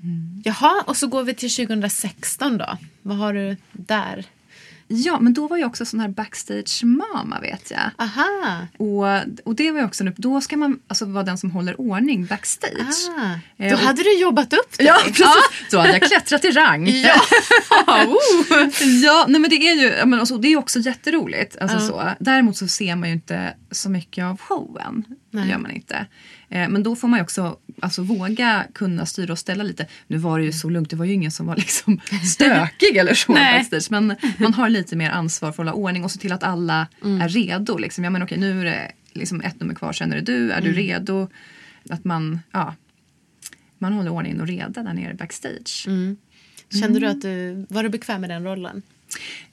[0.43, 2.77] Jaha, och så går vi till 2016 då.
[3.01, 4.25] Vad har du där?
[4.89, 7.89] Ja, men då var jag också sån här backstage-mama vet jag.
[7.97, 8.67] Aha!
[8.77, 9.05] Och,
[9.45, 13.09] och det var också, då ska man alltså vara den som håller ordning backstage.
[13.17, 13.33] Ah,
[13.63, 14.87] Eh, då och- hade du jobbat upp dig.
[14.87, 15.27] Ja, precis.
[15.71, 16.87] Då hade jag klättrat i rang.
[16.89, 17.21] Ja.
[18.07, 18.17] oh.
[19.03, 21.57] ja, nej men det är ju men alltså, det är också jätteroligt.
[21.61, 21.81] Alltså, Ja.
[21.81, 22.09] så.
[22.23, 25.05] Däremot så ser man ju inte så mycket av showen.
[25.31, 25.49] Nej.
[25.49, 26.05] gör man inte.
[26.49, 29.85] Eh, men då får man ju också alltså, våga kunna styra och ställa lite.
[30.07, 31.99] Nu var det ju så lugnt, det var ju ingen som var liksom
[32.33, 33.87] stökig eller så backstage.
[33.91, 36.87] Men man har lite mer ansvar för att hålla ordning och se till att alla
[37.03, 37.21] Mm.
[37.21, 37.77] är redo.
[37.77, 38.03] Liksom.
[38.03, 40.61] Ja men okej nu är det liksom ett nummer kvar, sen är det du, är
[40.61, 40.77] du Mm.
[40.81, 41.29] redo?
[41.89, 42.73] Att man, ja,
[43.77, 45.83] man håller ordning och reda där nere backstage.
[45.87, 46.17] Mm.
[46.81, 48.81] Kände du att du var du bekväm med den rollen?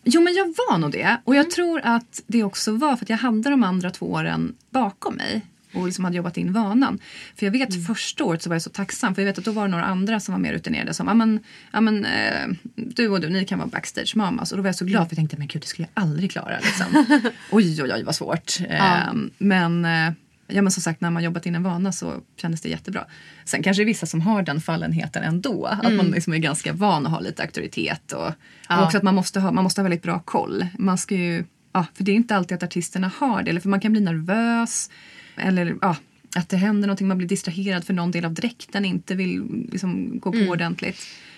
[0.05, 1.17] Jo men jag var nog det.
[1.25, 1.45] Och Mm.
[1.45, 5.15] jag tror att det också var för att jag hade de andra två åren bakom
[5.15, 5.41] mig.
[5.75, 6.99] Och liksom hade jobbat in vanan.
[7.37, 7.83] För jag vet Mm.
[7.85, 9.15] första året så var jag så tacksam.
[9.15, 10.95] För jag vet att då var det några andra som var mer rutinerade.
[10.95, 11.41] Som, ja men,
[11.73, 14.51] ja, men eh, du och du, ni kan vara backstage mamas.
[14.53, 16.31] Och då var jag så glad för jag tänkte, men gud det skulle jag aldrig
[16.31, 16.59] klara.
[16.59, 17.07] Liksom.
[17.51, 18.61] oj oj oj vad svårt.
[18.69, 20.13] Eh, men, eh,
[20.47, 23.05] ja, men som sagt när man jobbat in en vana så kändes det jättebra.
[23.45, 25.67] Sen kanske det är vissa som har den fallenheten ändå.
[25.67, 28.13] Att man liksom är ganska van att ha lite auktoritet.
[28.13, 28.33] Och,
[28.69, 28.79] Ja.
[28.79, 30.67] och också att man måste, ha, man måste ha väldigt bra koll.
[30.79, 33.51] Man ska ju, ja, för det är inte alltid att artisterna har det.
[33.51, 34.91] Eller för man kan bli nervös.
[35.37, 35.97] Eller ja,
[36.37, 40.19] att det händer någonting, man blir distraherad för någon del av dräkten inte vill liksom,
[40.21, 40.97] gå på ordentligt.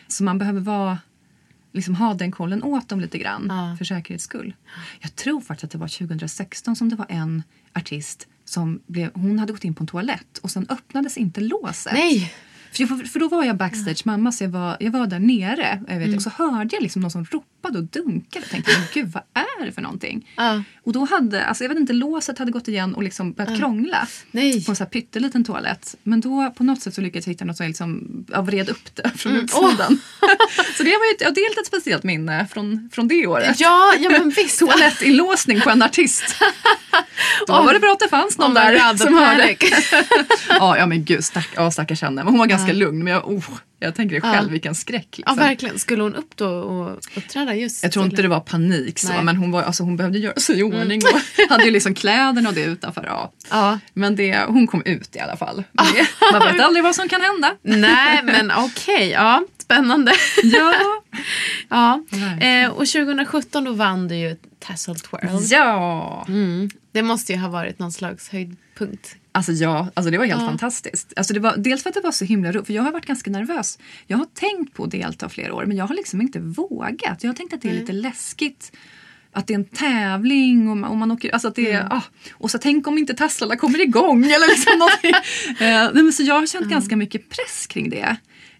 [0.09, 0.99] Så man behöver vara,
[1.73, 3.77] liksom, ha den kollen åt dem lite grann Ja.
[3.79, 4.55] för säkerhets skull.
[5.01, 7.43] Jag tror faktiskt att det var 2016 som det var en
[7.75, 11.93] artist som blev, hon hade gått in på en toalett och sen öppnades inte låset.
[11.93, 12.33] Nej!
[12.77, 15.81] För, jag, för då var jag backstage mamma så jag var, jag var där nere
[15.87, 16.09] jag Mm.
[16.09, 18.21] vet, och så hörde jag liksom någon som ropade och dunkade.
[18.45, 20.29] Jag tänkte men gud vad är det för någonting?
[20.37, 20.63] Ja.
[20.85, 24.09] Och då hade, alltså jag vet inte, låset hade gått igen och liksom börjat krångla.
[24.31, 24.65] Nej.
[24.65, 25.95] På en så här pytteliten toalett.
[26.03, 28.95] Men då på något sätt så lyckades jag hitta något som liksom, jag vred upp
[28.95, 29.45] det från Mm.
[29.45, 30.01] utsidan.
[30.77, 33.61] så det var ju ja, det är ett speciellt minne från, från det året.
[33.61, 34.59] Ja, ja men visst.
[34.67, 36.25] Toalettinlåsning på en artist.
[37.47, 39.43] Då var det bra att det fanns någon Oh där God, som hörde.
[39.43, 39.85] panic.
[40.49, 42.15] ja, ja men gud, stack, ja, stackars henne.
[42.25, 43.05] Men hon var ganska lugn.
[43.05, 43.45] Men jag, oh,
[43.79, 44.53] jag tänker det själv, Ja.
[44.53, 45.07] vilken skräck.
[45.11, 45.37] Ja, Liksom.
[45.37, 45.79] verkligen.
[45.79, 47.83] Skulle hon upp då och uppträda just?
[47.83, 49.23] jag tror inte det var panik så, Nej.
[49.25, 52.49] men hon, var, alltså, hon behövde göra sig i ordning och hade ju liksom kläderna
[52.49, 53.05] och det utanför.
[53.07, 53.33] Ja.
[53.51, 53.79] Ja.
[53.95, 55.65] Men det, hon kom ut i alla fall.
[55.73, 57.55] Det, man vet aldrig vad som kan hända.
[57.63, 59.09] Nej, men okej.
[59.11, 60.13] Ja, spännande.
[60.43, 60.75] Ja,
[61.69, 62.01] ja.
[62.47, 65.39] Eh, och 2017 då vann du ju Tassel Twirl.
[65.51, 66.25] ja.
[66.29, 66.71] Mm.
[66.93, 69.17] Det måste ju ha varit någon slags höjdpunkt.
[69.37, 70.47] Alltså ja, alltså det var helt Ja.
[70.49, 71.13] fantastiskt.
[71.17, 73.07] Alltså det var, dels för att det var så himla roligt, för jag har varit
[73.07, 73.79] ganska nervös.
[74.07, 77.23] Jag har tänkt på att delta flera år men jag har liksom inte vågat.
[77.23, 78.73] Jag har tänkt att det är lite läskigt.
[79.33, 82.03] Att det är en tävling och man, och man åker, alltså att det är, ah,
[82.33, 85.11] och så tänk om inte tasslarna kommer igång eller liksom någonting.
[85.67, 88.17] Eh, nej, men så jag har känt ganska mycket press kring det.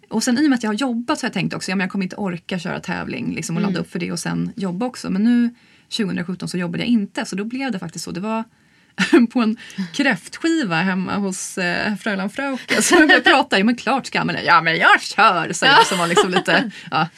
[0.09, 1.77] Och sen i och med att jag har jobbat så har jag tänkt också, ja,
[1.77, 4.53] men jag kommer inte orka köra tävling liksom, och ladda upp för det och sen
[4.57, 5.11] jobba också.
[5.11, 5.55] Men nu
[5.97, 8.11] 2017 så jobbade jag inte så då blev det faktiskt så.
[8.11, 8.45] Det var
[9.33, 9.57] på en
[9.93, 12.83] kräftskiva hemma hos eh, Fröland Frauke.
[12.83, 14.43] Så vi pratade, ja men klart ska man det.
[14.43, 17.09] Ja men jag kör, sa jag som var liksom lite ja,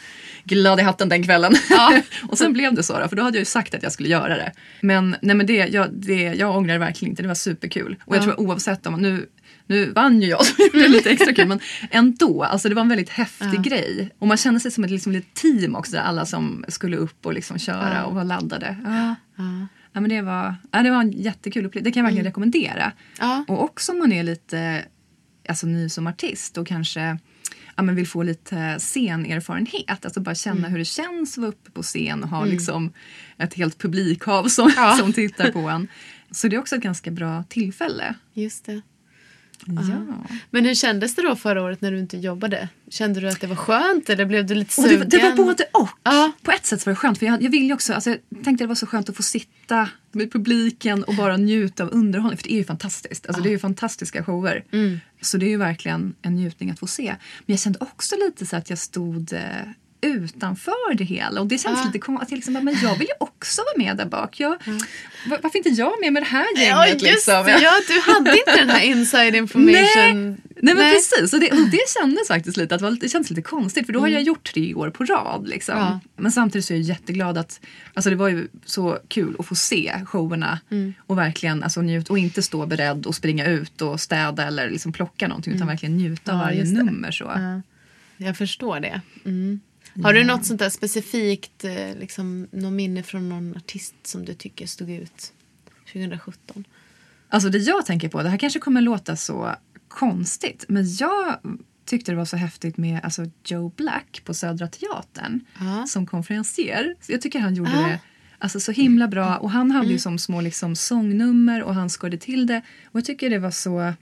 [0.45, 1.55] glad i hatten den kvällen.
[2.29, 4.09] och sen blev det så då, för då hade jag ju sagt att jag skulle
[4.09, 4.53] göra det.
[4.81, 7.97] Men, nej, men det, jag, det, jag ångrar det verkligen inte, det var superkul.
[8.05, 9.27] Och jag tror oavsett om, nu,
[9.67, 11.61] nu vann ju jag så det blev lite extra kul men
[11.91, 14.11] ändå, alltså det var en väldigt häftig grej.
[14.19, 17.33] Och man kände sig som ett liksom, litet team också alla som skulle upp och
[17.33, 18.77] liksom köra och var laddade.
[19.99, 20.01] Ja.
[20.01, 21.91] Men det, var, ja, det var en jättekul upplevelse.
[21.91, 22.93] Det kan jag verkligen rekommendera.
[23.19, 23.45] Ja.
[23.49, 24.85] Och också om man är lite
[25.49, 27.19] alltså, ny som artist och kanske
[27.77, 30.05] ja, men vill få lite scenerfarenhet.
[30.05, 32.93] Alltså bara känna hur det känns att vara uppe på scen och ha liksom
[33.39, 34.97] ett helt publikhav som, Ja.
[35.01, 35.89] som tittar på en.
[36.31, 38.15] Så det är också ett ganska bra tillfälle.
[38.35, 38.81] Just det.
[39.67, 40.27] Ja.
[40.51, 42.69] Men hur kändes det då förra året när du inte jobbade?
[42.91, 45.09] Kände du att det var skönt eller blev du lite Och sugen?
[45.09, 45.89] det, det var både och.
[46.03, 46.33] Ja.
[46.43, 47.19] På ett sätt var det skönt.
[47.19, 49.89] För jag, jag vill också, alltså, jag tänkte det var så skönt att få sitta
[50.13, 52.37] med publiken och bara njuta av underhållning.
[52.39, 53.27] För det är ju fantastiskt.
[53.27, 54.65] Alltså, Det är ju fantastiska shower.
[54.73, 55.01] Mm.
[55.21, 57.05] Så det är ju verkligen en njutning att få se.
[57.47, 59.41] Men jag kände också lite så att jag stod eh,
[60.01, 61.41] utanför det hela.
[61.41, 62.31] Och det kändes lite konstigt.
[62.37, 64.41] Liksom, men jag vill ju också vara med där bak.
[64.41, 64.51] Jag,
[65.27, 66.69] var, varför inte jag med med det här gänget?
[66.71, 67.45] Ja, just liksom?
[67.47, 67.59] det.
[67.63, 70.37] Ja, du hade inte den här inside information.
[70.61, 73.11] Nej men precis, och det, och det kändes faktiskt lite att det, var, lite- det
[73.11, 75.49] kändes lite konstigt för då har jag gjort tre år på rad.
[75.49, 75.79] Liksom.
[75.79, 76.01] Ja.
[76.17, 77.61] Men samtidigt så är jag jätteglad att,
[77.95, 80.59] alltså det var ju så kul att få se showerna
[81.07, 84.93] och verkligen alltså, njut, och inte stå beredd och springa ut och städa eller liksom
[84.93, 87.11] plocka någonting utan verkligen njuta av Ja, varje nummer.
[87.11, 87.25] Så.
[87.25, 87.63] Ja,
[88.27, 89.01] jag förstår det.
[89.25, 89.61] Mm.
[90.03, 94.35] Har du något sånt där specifikt, eh, liksom, någon minne från någon artist som du
[94.35, 95.33] tycker stod ut
[95.93, 96.65] 2017?
[97.29, 99.55] Alltså det jag tänker på, det här kanske kommer låta så
[99.89, 101.39] konstigt men jag
[101.85, 105.87] tyckte det var så häftigt med alltså, Joe Black på Södra Teatern Ja.
[105.87, 106.95] som konferencier.
[107.09, 107.87] Jag tycker han gjorde Ja.
[107.87, 108.01] det
[108.39, 109.93] alltså, så himla bra och han hade Mm.
[109.93, 113.51] ju som små liksom, sångnummer och han skådde till det och jag tycker det var
[113.51, 113.93] så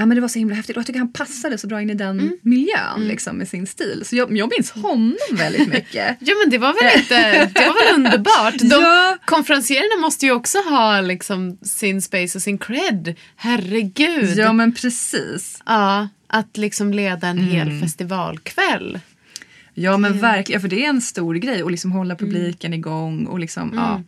[0.00, 1.90] Ja, men det var så himla häftigt och jag tycker han passade så bra in
[1.90, 2.32] i den Mm.
[2.42, 4.02] miljön liksom, med sin stil.
[4.06, 6.16] Så jag, jag minns honom väldigt mycket.
[6.20, 8.58] Ja men det var väl inte, det var väl underbart.
[8.58, 9.16] De, Ja.
[9.24, 13.14] Konferencierna måste ju också ha liksom sin space och sin cred.
[13.36, 14.38] Herregud.
[14.38, 15.62] ja men precis.
[15.66, 19.00] Ja, att liksom leda en hel festivalkväll.
[19.74, 23.38] Ja men verkligen, för det är en stor grej att liksom hålla publiken igång och
[23.38, 24.02] liksom, ja.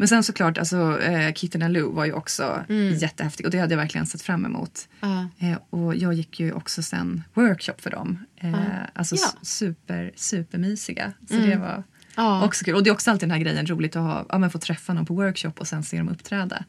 [0.00, 2.64] Men sen såklart, alltså eh, Kitten and Lou var ju också
[2.98, 4.88] jättehäftig och det hade jag verkligen sett fram emot.
[5.00, 5.28] Ja.
[5.38, 8.18] Eh, och jag gick ju också sen workshop för dem.
[8.36, 8.54] Eh,
[8.94, 9.28] Alltså Ja.
[9.42, 11.12] super, supermysiga.
[11.28, 11.82] Så det var
[12.16, 12.44] Ja.
[12.44, 12.74] också kul.
[12.74, 14.92] Och det är också alltid den här grejen roligt att ha, ja, men få träffa
[14.94, 16.64] någon på workshop och sen se dem uppträda.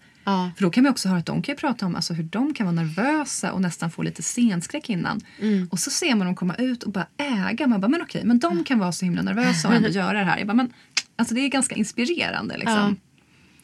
[0.56, 2.66] För då kan vi också höra att de kan prata om alltså, hur de kan
[2.66, 5.22] vara nervösa och nästan få lite scenskräck innan.
[5.70, 7.68] Och så ser man dem komma ut och bara äga.
[7.68, 10.24] Man bara, men okej, men de kan vara så himla nervösa och ändå göra det
[10.26, 10.38] här.
[10.38, 10.74] Jag bara, men,
[11.16, 12.96] alltså det är ganska inspirerande liksom.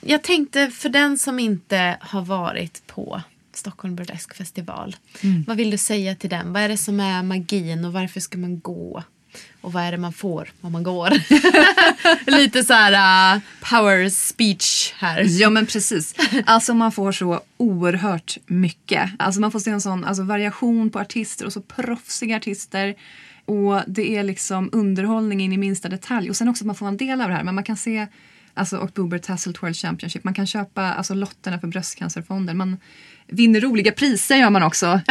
[0.08, 3.22] Jag tänkte för den som inte har varit på
[3.54, 4.96] Stockholm Burlesk festival.
[5.48, 6.54] Vad vill du säga till den?
[6.54, 9.04] Vad är det som är magin och varför ska man gå?
[9.62, 11.10] Och vad är det man får om man går?
[12.32, 15.26] Lite så här uh, power speech här.
[15.42, 16.16] Ja men precis.
[16.46, 19.10] Alltså man får så oerhört mycket.
[19.20, 22.96] Alltså man får se en sån alltså, variation på artister och så proffsiga artister.
[23.46, 26.30] Och det är liksom underhållning in i minsta detalj.
[26.30, 27.44] Och sen också att man får en del av det här.
[27.44, 28.08] Men man kan se
[28.56, 30.24] alltså October Tasselt World Championship.
[30.24, 32.58] Man kan köpa alltså, lotterna för bröstcancerfonden.
[32.58, 32.78] Man
[33.28, 35.02] vinner roliga priser gör man också.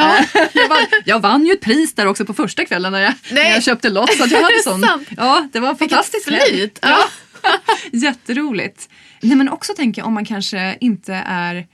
[0.55, 3.51] jag, vann, jag vann ju ett pris där också på första kvällen när jag, när
[3.51, 4.12] jag köpte lott.
[4.12, 6.28] Så jag hade sån, ja, det var fantastiskt.
[6.28, 6.70] kul.
[6.82, 6.99] Ja.
[7.92, 8.88] Jätteroligt.
[9.20, 11.66] Nej, men också tänker jag om man kanske inte är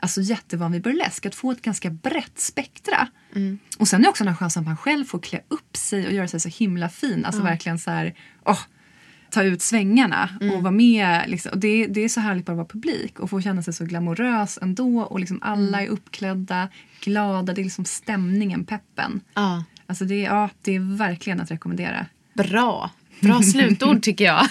[0.00, 3.08] alltså, jättevan vid burlesk, att få ett ganska brett spektra.
[3.78, 6.12] Och sen är också den här chansen att man själv får klä upp sig och
[6.12, 7.24] göra sig så himla fin.
[7.24, 8.14] Alltså verkligen så här,
[8.44, 8.58] åh,
[9.30, 11.24] ta ut svängarna och vara med.
[11.26, 11.52] Liksom.
[11.52, 13.84] Och det, det är så härligt bara att vara publik och få känna sig så
[13.84, 15.00] glamorös ändå.
[15.02, 16.68] Och liksom alla är uppklädda,
[17.00, 19.20] glada, det är liksom stämningen, peppen.
[19.34, 19.64] Ja.
[19.86, 22.06] Alltså det, är- ja, det är verkligen att rekommendera.
[22.34, 22.90] Bra.
[23.20, 24.46] Bra slutord tycker jag.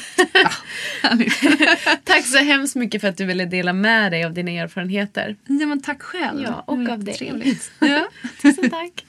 [2.03, 5.35] Tack så hemskt mycket för att du ville dela med dig av dina erfarenheter.
[5.45, 6.41] Ja, men tack själv.
[6.43, 7.13] Ja, och av dig.
[7.13, 7.71] jättetrevligt.
[7.79, 8.07] Ja.
[8.41, 9.05] Tusen tack.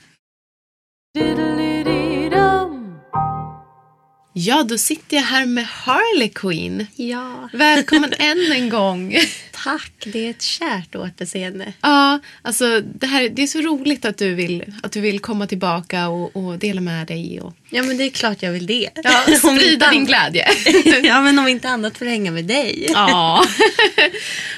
[4.40, 6.86] Ja, då sitter jag här med Harley Quinn.
[6.96, 9.16] Ja, Välkommen än en gång.
[9.64, 9.92] tack.
[10.04, 11.72] Det är ett kärt återseende.
[11.80, 15.46] Ja, alltså det, här, det är så roligt att du vill, att du vill komma
[15.46, 17.40] tillbaka och, och dela med dig.
[17.40, 18.90] Och, Ja, men det är klart jag vill det.
[19.04, 20.46] ja, sprida din glädje.
[21.02, 22.86] ja, men om inte annat för att hänga med dig.
[22.90, 23.44] Ja.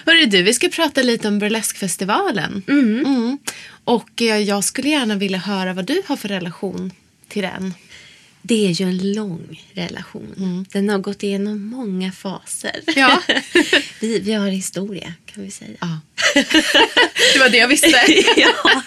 [0.06, 2.62] Hörru du, vi ska prata lite om Burleskfestivalen.
[2.68, 3.38] Mm.
[3.84, 6.92] Och eh, jag skulle gärna vilja höra vad du har för relation
[7.28, 7.74] till den.
[8.42, 10.66] Det är ju en lång relation.
[10.72, 12.80] Den har gått igenom många faser.
[12.96, 13.22] Ja.
[14.00, 15.76] vi, vi har historia, kan vi säga.
[15.80, 15.98] Ja.
[17.34, 17.88] Det var det jag visste.
[18.36, 18.82] ja.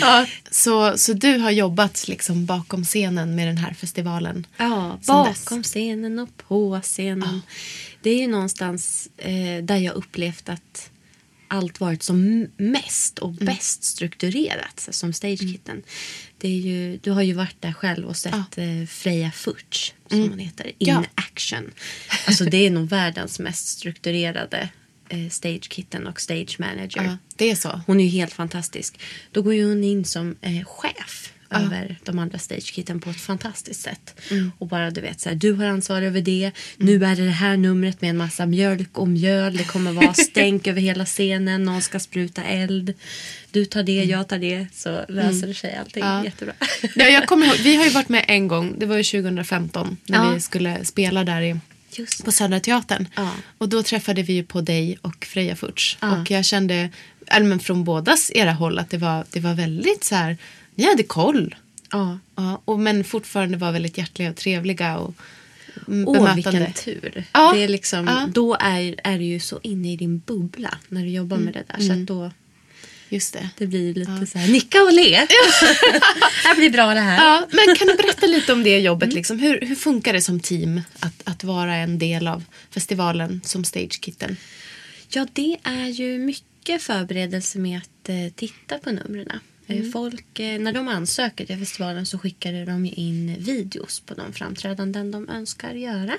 [0.00, 0.26] ja.
[0.50, 4.46] Så, så du har jobbat liksom bakom scenen med den här festivalen?
[4.56, 7.42] Ja, bakom scenen och på scenen.
[8.02, 10.90] Det är ju någonstans eh, där jag upplevt att
[11.48, 15.82] allt varit som mest och bäst strukturerat som stagekitten.
[16.38, 20.20] Det är ju, du har ju varit där själv och sett eh, Freja Furch, som
[20.20, 21.04] hon heter, in Ja.
[21.14, 21.70] action.
[22.26, 24.68] Alltså det är nog världens mest strukturerade
[25.08, 27.02] eh, stagekitten och stage manager.
[27.04, 27.80] Ja, det är så.
[27.86, 29.00] Hon är ju helt fantastisk.
[29.32, 33.80] Då går ju hon in som eh, chef över de andra stagekitten på ett fantastiskt
[33.80, 34.20] sätt.
[34.58, 36.50] Och bara du vet så här, du har ansvar över det.
[36.76, 39.56] Nu är det det här numret med en massa mjölk och mjöl.
[39.56, 41.64] Det kommer vara stänk över hela scenen.
[41.64, 42.94] Någon ska spruta eld.
[43.50, 44.66] Du tar det, jag tar det.
[44.74, 46.24] Så löser det sig allting Ja.
[46.24, 46.54] jättebra.
[46.96, 49.96] Ja, jag kommer ihåg, vi har ju varit med en gång, det var ju 2015
[50.06, 50.30] när Ja.
[50.34, 51.56] vi skulle spela där i,
[51.96, 53.06] Just på Södra Teatern.
[53.16, 53.30] Ja.
[53.58, 55.96] Och då träffade vi ju på dig och Freja Furch.
[56.00, 56.20] Ja.
[56.20, 56.88] Och jag kände,
[57.40, 60.36] men från bådas era håll, att det var, det var väldigt så här,
[60.74, 61.54] ni hade koll.
[61.90, 62.18] Ja.
[62.34, 65.14] Ja, och, men fortfarande var väldigt hjärtliga och trevliga och
[65.88, 67.24] mm, Åh, vilken tur.
[67.32, 67.52] Ja.
[67.54, 68.28] Det är liksom, Ja.
[68.32, 71.64] Då är, är du ju så inne i din bubbla när du jobbar med det
[71.66, 71.86] där.
[71.86, 72.30] Så att då
[73.08, 73.48] Just det.
[73.58, 75.10] det blir lite så här, nicka och le.
[75.10, 75.28] det
[76.44, 77.24] här blir bra det här.
[77.24, 79.12] Ja, men kan du berätta lite om det jobbet?
[79.12, 79.38] Liksom?
[79.38, 84.36] Hur, hur funkar det som team att, att vara en del av festivalen som stagekitten?
[85.08, 89.40] Ja, det är ju mycket förberedelse med att eh, titta på numren.
[89.66, 94.32] Eh, Folk, eh, när de ansöker till festivalen så skickar de in videos på de
[94.32, 96.18] framträdanden de önskar göra.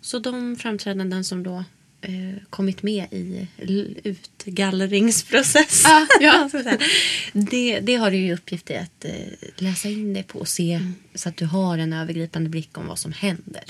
[0.00, 1.64] Så de framträdanden som då
[2.00, 5.84] eh, kommit med i l- utgallringsprocess.
[5.86, 6.50] Ah, ja.
[7.32, 9.12] det, det har du ju uppgift i att eh,
[9.56, 10.80] läsa in det på och se
[11.14, 13.64] så att du har en övergripande blick om vad som händer.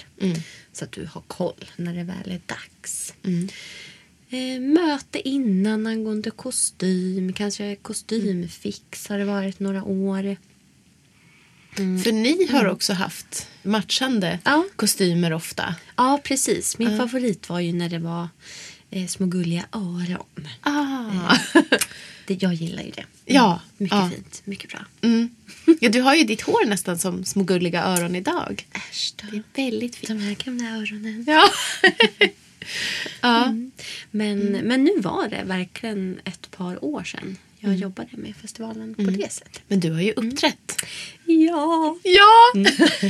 [0.72, 3.14] Så att du har koll när det väl är dags.
[4.33, 10.37] Eh, möte innan angående kostym, kanske kostymfix har det varit några år.
[11.76, 14.64] För ni har också haft matchande Ja.
[14.76, 15.74] kostymer ofta.
[15.97, 16.78] Ja, precis.
[16.78, 18.28] Min favorit var ju när det var
[18.91, 20.49] eh, små gulliga öron.
[20.61, 21.37] Ah.
[22.26, 23.05] Det, jag gillar ju det.
[23.24, 24.11] Ja, Mycket ja.
[24.14, 24.80] fint, mycket bra.
[25.01, 25.28] Mm.
[25.80, 28.66] Ja, du har ju ditt hår nästan som små gulliga öron idag.
[28.72, 29.26] Äsch då.
[29.30, 30.09] Det är väldigt fint.
[30.09, 31.24] De här gamla öronen.
[31.28, 31.49] Ja.
[33.21, 33.45] ja.
[33.45, 33.71] Mm.
[34.11, 39.03] Men, men nu var det verkligen ett par år sedan jag jobbade med festivalen på
[39.03, 39.63] det sättet.
[39.69, 40.83] Men du har ju uppträtt.
[41.25, 41.97] Ja.
[42.03, 42.53] Ja!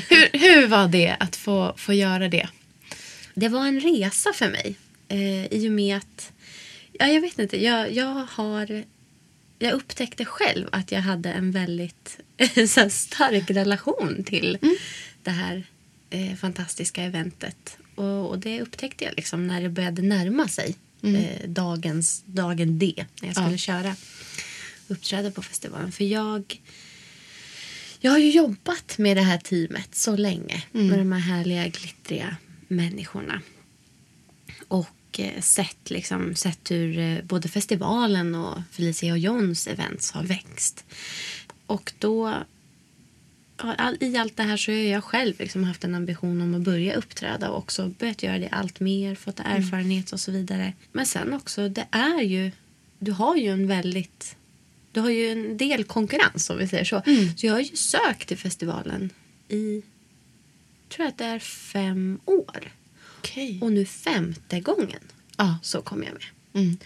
[0.09, 2.49] hur, hur var det att få, få göra det?
[3.35, 4.77] Det var en resa för mig.
[5.09, 6.33] Eh, I och med att...
[6.93, 7.65] Ja, jag vet inte.
[7.65, 8.85] Jag, jag har...
[9.59, 12.19] Jag upptäckte själv att jag hade en väldigt
[12.69, 14.59] så stark relation till
[15.23, 15.65] det här
[16.11, 17.77] eh, fantastiska eventet.
[17.95, 23.05] Och, och det upptäckte jag liksom när det började närma sig eh, dagens, dagen D.
[23.21, 23.57] När jag skulle Ja.
[23.57, 23.97] köra
[24.89, 25.93] uppträda på festivalen.
[25.93, 26.61] För jag...
[28.05, 30.63] Jag har ju jobbat med det här teamet så länge.
[30.73, 32.37] Med de här härliga, glittriga
[32.69, 33.41] människorna.
[34.69, 40.23] Och eh, sett, liksom, sett hur eh, både festivalen och Felicia och Johns events har
[40.23, 40.85] växt.
[41.67, 42.35] Och då,
[43.69, 46.61] all, i allt det här så har jag själv liksom haft en ambition om att
[46.61, 50.73] börja uppträda och också börjat göra det allt mer, fått erfarenhet och så vidare.
[50.93, 52.51] Men sen också, det är ju,
[52.99, 54.37] du har ju en väldigt,
[54.93, 57.03] du har ju en del konkurrens om vi säger så.
[57.37, 59.11] Så jag har ju sökt till festivalen
[59.49, 59.83] i,
[60.89, 62.73] tror jag att det är fem år.
[63.19, 63.59] Okej.
[63.63, 65.01] Och nu femte gången
[65.37, 65.59] Ja.
[65.63, 66.25] så kom jag med.
[66.55, 66.77] Mm.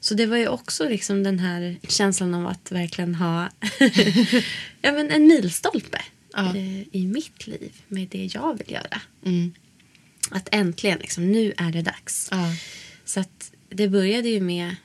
[0.00, 3.48] Så det var ju också liksom den här känslan av att verkligen ha
[4.82, 6.02] ja, men en milstolpe
[6.32, 6.56] Ja.
[6.56, 9.00] eh, i mitt liv med det jag vill göra.
[9.26, 9.52] Mm.
[10.30, 12.28] Att äntligen, liksom, nu är det dags.
[12.30, 12.52] Ja.
[13.04, 14.76] Så att det började ju med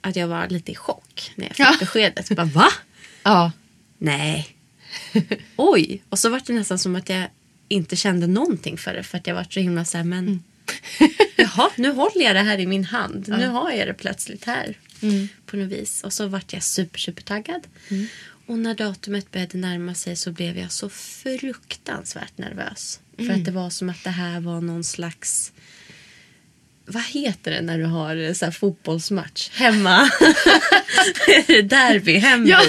[0.00, 1.76] att jag var lite i chock när jag fick Ja.
[1.80, 2.28] beskedet.
[2.36, 2.68] Bara, Va?
[3.22, 3.52] Ja.
[3.98, 4.56] Nej.
[5.56, 6.02] Oj.
[6.08, 7.28] Och så var det nästan som att jag
[7.68, 9.02] inte kände någonting för det.
[9.02, 10.42] För att jag var så himla så här, men Mm.
[11.36, 13.28] jaha, nu håller jag det här i min hand.
[13.38, 14.78] Nu har jag det plötsligt här.
[15.02, 15.28] Mm.
[15.46, 16.02] På något vis.
[16.04, 17.66] Och så vart jag super, super taggad.
[18.52, 23.00] Och när datumet började närma sig så blev jag så fruktansvärt nervös.
[23.16, 23.38] För Mm.
[23.38, 25.52] att det var som att det här var någon slags
[26.86, 29.98] vad heter det när du har eh, så fotbollsmatch hemma?
[31.64, 32.50] derby, hemby?
[32.50, 32.60] Ja.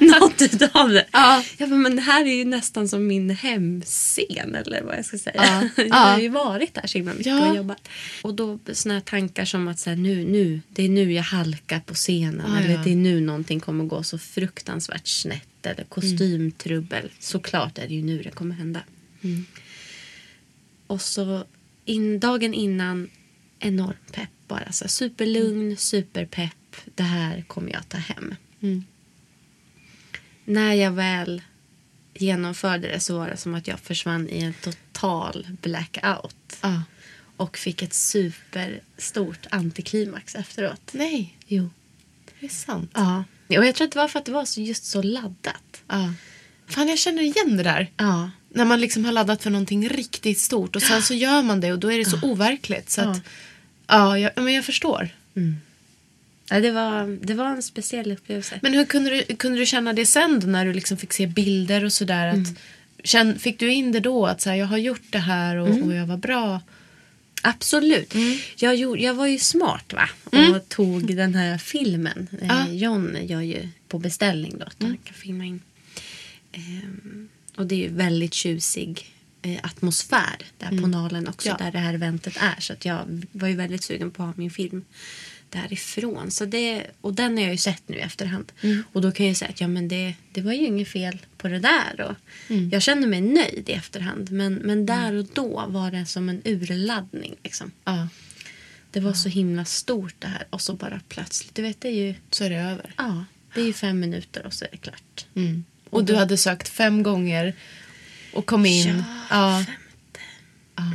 [0.00, 1.06] Något utav det.
[1.12, 1.44] Ja.
[1.58, 5.18] Ja, men men det här är ju nästan som min hemscen eller vad jag ska
[5.18, 5.34] säga.
[5.36, 5.68] Ja.
[5.82, 5.94] jag Ja.
[5.96, 7.50] har ju varit där så himla mycket Ja.
[7.50, 7.88] och jobbat.
[8.22, 11.22] Och då såna här tankar som att så här, nu, nu, det är nu jag
[11.22, 12.56] halkar på scenen.
[12.56, 15.46] Eller det är nu någonting kommer gå så fruktansvärt snett.
[15.66, 17.10] Eller kostymtrubbel.
[17.18, 18.80] Såklart är det ju nu det kommer hända.
[20.86, 21.44] Och så
[21.84, 23.10] in, dagen innan
[23.60, 24.72] enorm pepp bara.
[24.72, 26.76] Så superlugn, superpepp.
[26.94, 28.34] Det här kommer jag ta hem.
[28.62, 28.84] Mm.
[30.44, 31.42] När jag väl
[32.14, 36.56] genomförde det så var det som att jag försvann i en total blackout.
[36.60, 36.82] Ja.
[37.36, 40.90] Och fick ett superstort antiklimax efteråt.
[40.92, 41.70] Nej, Jo.
[42.40, 42.90] det är sant.
[42.94, 43.24] Ja.
[43.48, 45.82] Och jag tror att det var för att det var så just så laddat.
[45.88, 46.14] Ja.
[46.66, 47.90] Fan, jag känner igen det där.
[47.96, 48.30] Ja.
[48.48, 51.72] När man liksom har laddat för någonting riktigt stort och sen så gör man det
[51.72, 52.90] och då är det så overkligt.
[52.90, 53.22] Så att, ja,
[54.18, 55.08] jag, men jag förstår.
[56.50, 58.58] ja det, var, det var en speciell upplevelse.
[58.62, 61.26] Men hur kunde du, kunde du känna det sen då när du liksom fick se
[61.26, 62.26] bilder och sådär?
[62.26, 62.48] Att,
[63.04, 65.68] känn, fick du in det då att så här, jag har gjort det här och,
[65.86, 66.60] och jag var bra?
[67.42, 68.14] Absolut.
[68.56, 70.08] Jag, gjorde, jag var ju smart va?
[70.54, 72.28] Och tog den här filmen.
[72.48, 72.60] Ja.
[72.60, 74.64] Eh, John gör ju på beställning då.
[74.64, 75.60] Att han kan filma in.
[76.52, 79.19] Ehm, och det är ju väldigt tjusig eh,
[79.62, 81.48] atmosfär där på Nalen också.
[81.48, 81.56] Ja.
[81.58, 82.60] Där det här eventet är.
[82.60, 84.84] Så att jag var ju väldigt sugen på att ha min film
[85.48, 86.30] därifrån.
[86.30, 88.52] Så det, och den har jag ju sett nu i efterhand.
[88.92, 91.48] Och då kan jag säga att ja, men det, det var ju inget fel på
[91.48, 92.00] det där.
[92.00, 92.14] Och
[92.72, 94.30] Jag känner mig nöjd i efterhand.
[94.30, 97.34] Men, men där och då var det som en urladdning.
[97.42, 97.70] Liksom.
[97.84, 98.08] Ja,
[98.90, 100.46] Det var så himla stort det här.
[100.50, 101.54] Och så bara plötsligt.
[101.54, 102.92] Du vet, det är ju, så är det över.
[102.96, 103.24] ja,
[103.54, 105.26] det är ju fem minuter och så är det klart.
[105.34, 105.64] Mm.
[105.90, 107.54] Och du hade sökt fem gånger
[108.32, 109.04] och kom in.
[109.30, 109.64] Ja, ja.
[110.76, 110.92] Ja.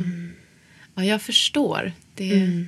[0.94, 1.92] ja, jag förstår.
[2.14, 2.66] Det,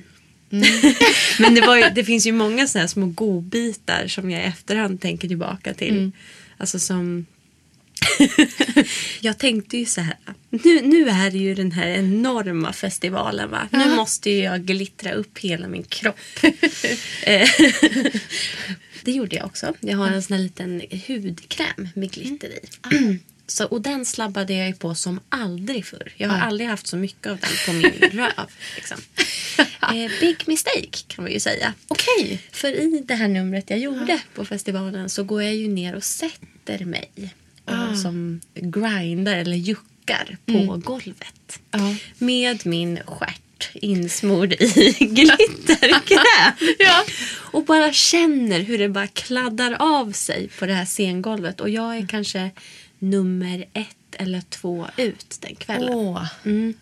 [0.51, 0.63] Mm.
[1.39, 5.01] Men det, ju, det finns ju många såna här små godbitar som jag i efterhand
[5.01, 6.11] tänker tillbaka till.
[6.57, 7.25] Alltså som...
[9.19, 10.15] jag tänkte ju så här.
[10.49, 13.67] Nu, nu är det ju den här enorma festivalen va.
[13.71, 16.19] Nu måste ju jag glittra upp hela min kropp.
[17.23, 17.49] Eh,
[19.03, 19.73] det gjorde jag också.
[19.79, 22.59] Jag har en sån här liten hudkräm med glitter i.
[23.49, 26.11] Så, och den slabbade jag ju på som aldrig förr.
[26.17, 26.43] Jag har Ja.
[26.43, 28.47] aldrig haft så mycket av den på min röv.
[28.75, 28.97] Liksom.
[29.81, 31.73] Eh, big mistake kan vi ju säga.
[31.87, 32.41] Okej.
[32.51, 36.03] För i det här numret jag gjorde på festivalen så går jag ju ner och
[36.03, 37.09] sätter mig.
[37.65, 37.95] Och Ah.
[37.95, 41.59] Som grindar eller juckar på golvet.
[41.71, 41.95] Ja.
[42.17, 46.53] Med min stjärt insmord i glitterkräm.
[46.79, 47.03] Ja.
[47.51, 51.61] Och bara känner hur det bara kladdar av sig på det här scengolvet.
[51.61, 52.51] Och jag är kanske
[52.99, 55.93] nummer ett eller två ut den kvällen.
[55.93, 56.25] Åh.
[56.45, 56.73] Mm.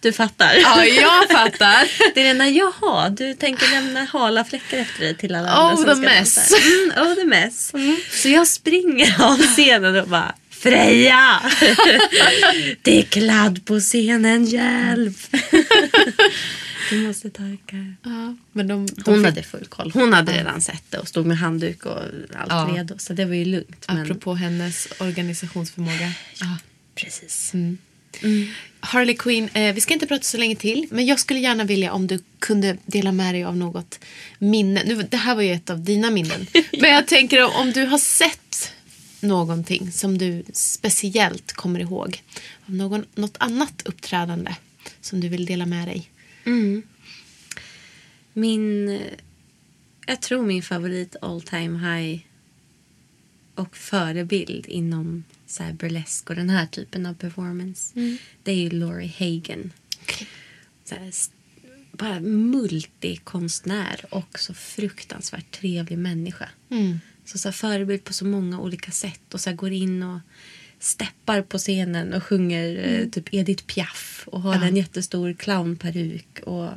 [0.00, 0.54] Du fattar?
[0.54, 1.88] Ja, jag fattar.
[2.14, 5.54] Det är den där, jaha, du tänker lämna hala fläckar efter dig till alla Oh,
[5.58, 6.34] andra som the ska mess.
[6.34, 6.56] dansa.
[6.66, 7.72] Mm, oh the mess.
[8.22, 11.40] Så jag springer av scenen och bara Freja!
[12.82, 15.16] Det är kladd på scenen, hjälp!
[16.90, 17.94] Du måste torka.
[18.02, 19.90] Ja, men de, de Hon fick- hade full koll.
[19.94, 21.98] Hon hade redan sett det och stod med handduk och
[22.34, 22.70] allt Ja.
[22.76, 22.94] redo.
[22.98, 23.84] Så det var ju lugnt.
[23.88, 24.02] Men...
[24.02, 26.12] Apropå hennes organisationsförmåga.
[26.40, 26.58] Ja.
[26.94, 27.52] Precis.
[28.80, 30.86] Harley Quinn, eh, vi ska inte prata så länge till.
[30.90, 33.98] Men jag skulle gärna vilja om du kunde dela med dig av något
[34.38, 34.82] minne.
[34.86, 36.46] Nu, det här var ju ett av dina minnen.
[36.80, 38.72] men jag tänker om, om du har sett
[39.20, 42.22] någonting som du speciellt kommer ihåg.
[42.68, 44.54] Av någon, något annat uppträdande
[45.00, 46.10] som du vill dela med dig.
[46.46, 46.82] Mm.
[48.32, 49.00] Min,
[50.06, 52.22] jag tror min favorit all time high
[53.54, 57.94] och förebild inom så här burlesk och den här typen av performance.
[58.42, 59.72] Det är ju Laurie Hagen.
[60.84, 61.12] Så här,
[61.92, 66.48] bara multikonstnär och så fruktansvärt trevlig människa.
[67.24, 70.20] Så, så här, förebild på så många olika sätt och så här, går in och
[70.86, 76.70] steppar på scenen och sjunger eh, typ Edith Piaf och har en jättestor clownperuk och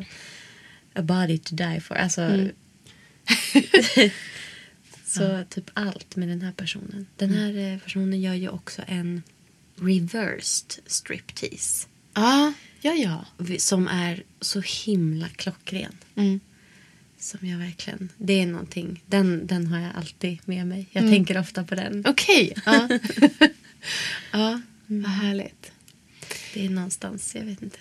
[0.94, 1.96] A body to die for.
[1.96, 2.30] Alltså,
[5.06, 7.06] så typ allt med den här personen.
[7.18, 9.24] Den här eh, personen gör ju också en
[9.76, 11.88] reversed striptease.
[12.14, 13.26] Ja, ja, ja.
[13.58, 15.98] Som är så himla klockren.
[16.16, 16.40] Mm.
[17.18, 19.04] Som jag verkligen, det är någonting.
[19.06, 20.88] Den, den har jag alltid med mig.
[20.92, 22.04] Jag tänker ofta på den.
[22.08, 22.54] Okej.
[22.66, 22.90] Ja.
[24.32, 25.72] ja, vad härligt.
[26.54, 27.80] Det är någonstans, jag vet inte.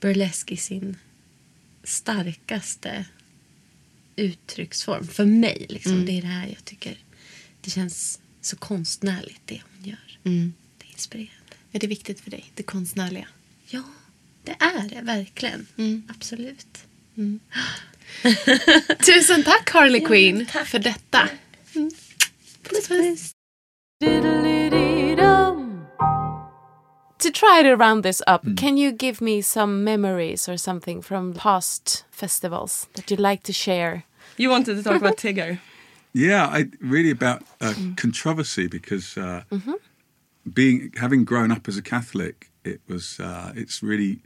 [0.00, 0.96] Burlesk i sin
[1.84, 3.04] starkaste
[4.16, 5.06] uttrycksform.
[5.06, 6.06] För mig, liksom.
[6.06, 6.98] Det är det här jag tycker.
[7.60, 10.18] Det känns så konstnärligt det hon gör.
[10.24, 10.54] Mm.
[10.78, 11.54] Det är inspirerande.
[11.72, 13.28] Är det viktigt för dig, det konstnärliga?
[13.66, 13.82] Ja,
[14.44, 15.66] det är det verkligen.
[15.76, 16.02] Mm.
[16.08, 16.84] Absolut.
[19.06, 21.28] Tusen tack Harley Quinn för detta.
[22.62, 23.34] Puss, puss.
[24.00, 25.82] To
[27.32, 32.04] try to round this up, can you give me some memories or something from past
[32.10, 34.04] festivals that you'd like to share?
[34.36, 35.58] You wanted to talk about Tigger.
[36.12, 39.42] Yeah, I really about uh, controversy because uh,
[40.52, 44.20] being having grown up as a Catholic, it was uh, it's really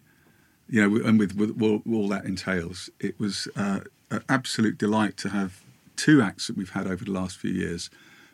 [0.68, 5.16] you know, and with, with all, all that entails, it was uh, an absolute delight
[5.18, 5.61] to have
[5.97, 7.91] two acts that we've had over the last few years.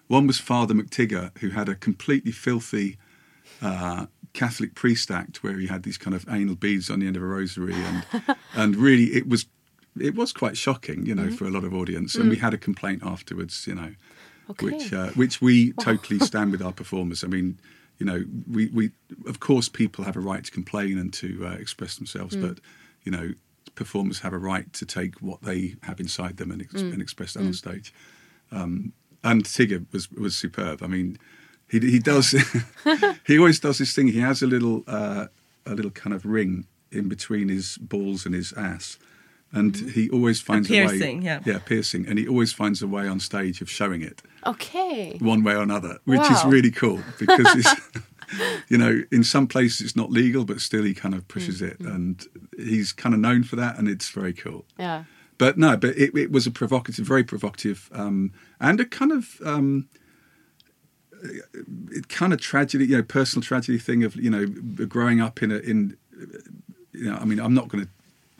[0.08, 2.98] One was Father McTigger, who had a completely filthy
[3.62, 7.16] uh, Catholic priest act where he had these kind of anal beads on the end
[7.16, 8.04] of a rosary, and
[8.54, 9.46] and really it was
[10.00, 12.14] it was quite shocking, you know, for a lot of audience.
[12.14, 13.94] And we had a complaint afterwards, you know,
[14.72, 17.24] which uh, which we totally stand with our performers.
[17.24, 17.58] I mean,
[17.98, 18.90] you know, we, we
[19.26, 22.60] of course people have a right to complain and to uh, express themselves, but
[23.02, 23.32] you know,
[23.74, 27.34] performers have a right to take what they have inside them and, ex- and express
[27.34, 27.92] that on stage.
[28.52, 28.92] Um,
[29.22, 30.82] and Tigger was was superb.
[30.82, 31.18] I mean,
[31.68, 32.30] he he does
[33.26, 34.08] he always does this thing.
[34.08, 35.26] He has a little uh,
[35.66, 38.98] a little kind of ring in between his balls and his ass.
[39.50, 39.88] And mm-hmm.
[39.88, 41.40] he always finds a, piercing, way, yeah.
[41.46, 45.16] yeah, piercing, and he always finds a way on stage of showing it Okay.
[45.22, 47.74] one way or another, which is really cool because it's,
[48.68, 51.62] you know, in some places it's not legal, but still he kind of mm, pushes
[51.62, 51.94] it, mm.
[51.94, 52.26] and
[52.58, 54.66] he's kind of known for that, and it's very cool.
[54.78, 55.04] Yeah.
[55.38, 59.40] But no, but it, it was a provocative, very provocative, um, and a kind of
[59.44, 59.88] um,
[61.90, 64.46] it kind of tragedy, you know, personal tragedy thing of you know
[64.86, 65.96] growing up in a in,
[66.92, 67.90] you know, I mean, I'm not going to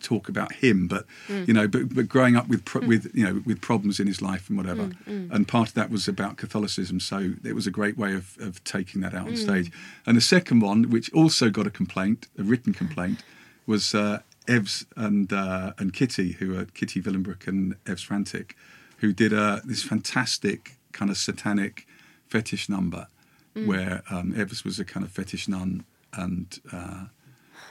[0.00, 1.06] talk about him, but
[1.46, 4.20] you know, but, but growing up with pro- with you know with problems in his
[4.20, 7.00] life and whatever, and part of that was about Catholicism.
[7.00, 9.70] So it was a great way of of taking that out on stage.
[10.06, 13.22] And the second one, which also got a complaint, a written complaint,
[13.66, 18.56] was uh, Evs and uh, and Kitty, who are Kitty Villenbrook and Evs Frantic,
[18.98, 21.86] who did uh, this fantastic kind of satanic
[22.26, 23.06] fetish number,
[23.54, 25.84] where um, Evs was a kind of fetish nun
[26.14, 27.04] and uh,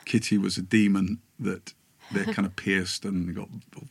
[0.05, 1.73] Kitty was a demon that
[2.11, 3.49] they're kind of pierced and they got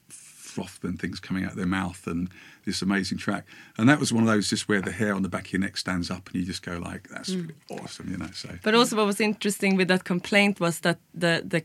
[0.09, 2.31] froth and things coming out of their mouth and
[2.65, 3.45] this amazing track.
[3.77, 5.61] And that was one of those just where the hair on the back of your
[5.61, 8.31] neck stands up and you just go like, that's really awesome, you know.
[8.33, 11.61] So But also, what was interesting with that complaint was that the the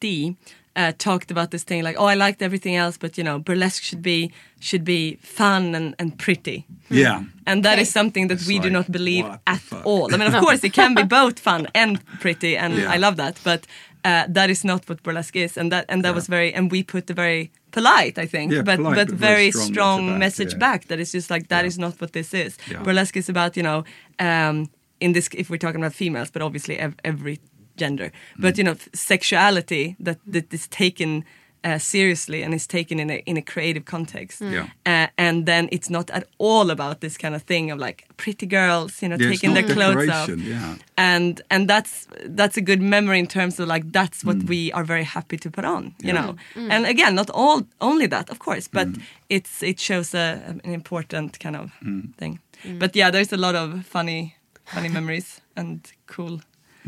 [0.00, 0.36] complaintee
[0.76, 3.82] uh, talked about this thing like, oh, I liked everything else, but you know, burlesque
[3.82, 4.30] should be
[4.60, 6.64] should be fun and, and pretty.
[6.90, 9.84] yeah, And that is something that It's we do not believe at fuck?
[9.86, 10.14] all.
[10.14, 12.94] I mean, of course, it can be both fun and pretty, and Yeah.
[12.94, 13.40] I love that.
[13.44, 13.66] But
[14.04, 16.82] Uh, that is not what burlesque is, and that and that was very and we
[16.82, 20.18] put the very polite, I think, Yeah, but polite, but, but very very strong strong,
[20.18, 20.58] message back, message yeah.
[20.72, 20.80] back.
[20.88, 22.56] That is just like that is not what this is.
[22.70, 22.84] Yeah.
[22.84, 23.82] Burlesque is about you know
[24.28, 24.56] um,
[25.00, 27.38] in this if we're talking about females, but obviously ev- every
[27.78, 28.10] gender.
[28.38, 28.58] But Mm.
[28.58, 31.24] you know sexuality that that is taken.
[31.64, 34.66] Uh, seriously and is taken in a in a creative context, Yeah.
[34.86, 38.46] uh, and then it's not at all about this kind of thing of like pretty
[38.46, 40.76] girls, you know, Yeah, taking their clothes off yeah.
[40.96, 42.06] and and that's
[42.36, 45.50] that's a good memory in terms of like that's what we are very happy to
[45.50, 46.36] put on you know
[46.72, 48.88] and again not all only that of course but
[49.28, 50.26] it's it shows a,
[50.64, 51.70] an important kind of
[52.18, 52.38] thing
[52.78, 54.34] but yeah there's a lot of funny
[54.74, 56.40] funny memories and cool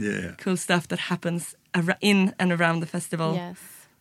[0.02, 0.35] Yeah.
[0.44, 3.35] cool stuff that happens ar- in and around the festival.
[3.35, 3.59] Yes.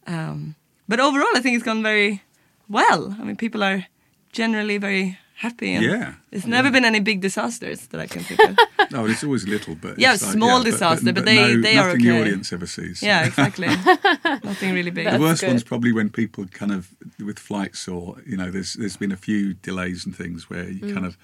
[0.07, 0.55] um,
[0.88, 2.21] but overall i think it's gone very
[2.67, 3.01] well.
[3.19, 3.85] I mean people are
[4.31, 8.39] generally very happy and Yeah, there's never been any big disasters that i can think
[8.49, 8.55] of.
[8.91, 11.77] No, it's always little, but Yeah, it's like, small but- disaster, but they- no, they
[11.77, 13.01] are nothing the audience ever sees.
[13.03, 13.67] yeah exactly.
[14.49, 15.05] Nothing really big.
[15.11, 15.47] The worst good.
[15.51, 16.81] one's probably when people kind of
[17.27, 20.93] with flights or you know there's there's been a few delays and things where you
[20.93, 21.17] kind of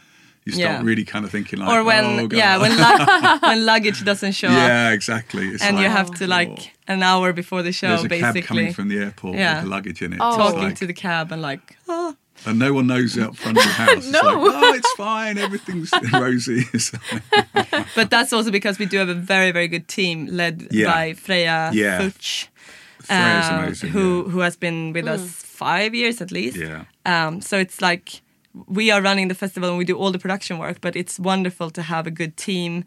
[0.45, 0.81] you start Yeah.
[0.83, 2.37] really kind of thinking like or when oh, God.
[2.37, 6.11] yeah when lug- when luggage doesn't show up yeah exactly It's and you like, have
[6.19, 6.27] to oh.
[6.27, 9.55] like an hour before the show there's a cab basically coming from the airport Yeah.
[9.55, 10.37] with the luggage in it Oh.
[10.37, 12.15] Talking like- to the cab and like oh
[12.45, 14.19] and no one knows out front of the house No.
[14.19, 16.63] it's like oh it's fine everything's rosy
[17.95, 20.91] but that's also because we do have a very very good team led Yeah.
[20.93, 22.01] by Freya Yeah.
[22.01, 22.47] Futsch
[22.99, 24.31] Freya's um, amazing who yeah.
[24.31, 26.85] who has been with us five years at least Yeah.
[27.05, 28.21] um, so it's like
[28.67, 31.69] we are running the festival and we do all the production work but it's wonderful
[31.69, 32.83] to have a good team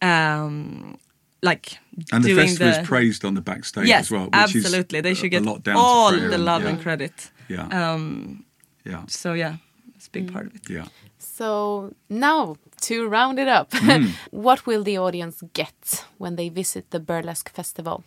[0.00, 0.98] um,
[1.42, 1.78] like
[2.12, 4.98] and the doing festival the is praised on the backstage yes as well which absolutely.
[4.98, 6.68] Is they should a, get a lot down all the love yeah.
[6.68, 7.30] and credit.
[7.48, 7.92] Yeah.
[7.92, 8.44] Um,
[8.84, 9.02] yeah.
[9.06, 9.56] so yeah
[10.02, 10.68] it's a big part of it.
[10.68, 10.86] Yeah.
[11.18, 13.72] So now to round it up,
[14.32, 18.02] what will the audience get when they visit the burlesque festival?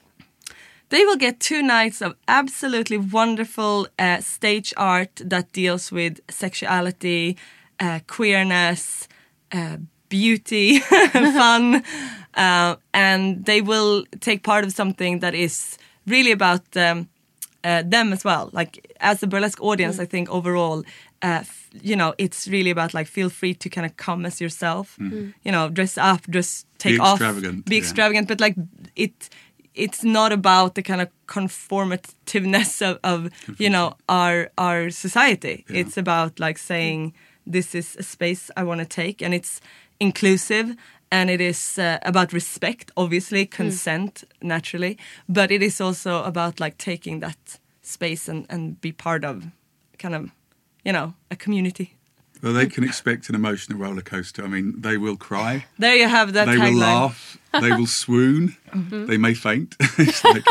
[0.89, 7.37] They will get two nights of absolutely wonderful uh, stage art that deals with sexuality,
[7.79, 9.07] uh, queerness,
[9.51, 9.77] uh,
[10.09, 11.83] beauty, fun,
[12.35, 17.09] uh, and they will take part of something that is really about um,
[17.63, 18.49] uh, them as well.
[18.53, 20.83] Like as a burlesque audience, I think overall,
[21.21, 24.39] uh, f- you know, it's really about like feel free to kind of come as
[24.39, 24.95] yourself.
[25.43, 27.81] You know, dress up, just take off, be extravagant, be yeah.
[27.81, 28.55] extravagant, but like
[28.95, 29.29] it.
[29.75, 33.29] It's not about the kind of conformativeness of, of
[33.59, 35.65] you know our our society.
[35.69, 35.81] Yeah.
[35.81, 37.13] It's about like saying
[37.45, 39.61] this is a space I want to take, and it's
[39.99, 40.75] inclusive,
[41.11, 44.97] and it is uh, about respect, obviously consent naturally,
[45.29, 49.43] but it is also about like taking that space and and be part of
[49.99, 50.31] kind of
[50.83, 51.95] you know a community.
[52.41, 56.07] Well they can expect an emotional roller coaster I mean they will cry There you
[56.07, 56.79] have that they will tagline.
[56.81, 59.05] laugh, they will swoon, Mm-hmm.
[59.05, 60.45] they may faint, It's like-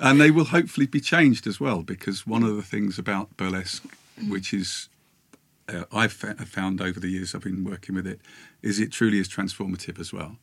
[0.00, 1.82] and they will hopefully be changed as well.
[1.82, 3.84] Because one of the things about burlesque,
[4.28, 4.88] which is
[5.68, 8.20] uh, I've fa- found over the years I've been working with it,
[8.62, 10.36] is it truly is transformative as well.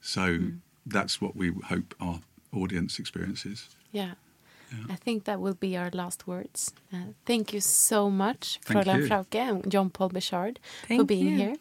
[0.00, 0.58] So Mm.
[0.84, 2.20] that's what we hope our
[2.52, 3.68] audience experiences.
[3.92, 4.14] Yeah.
[4.88, 6.72] I think that will be our last words.
[6.92, 9.08] Uh, thank you so much, Thank Fräulein.
[9.08, 11.36] Frauke and John Paul Bechard, for Thank being you.
[11.38, 11.56] here.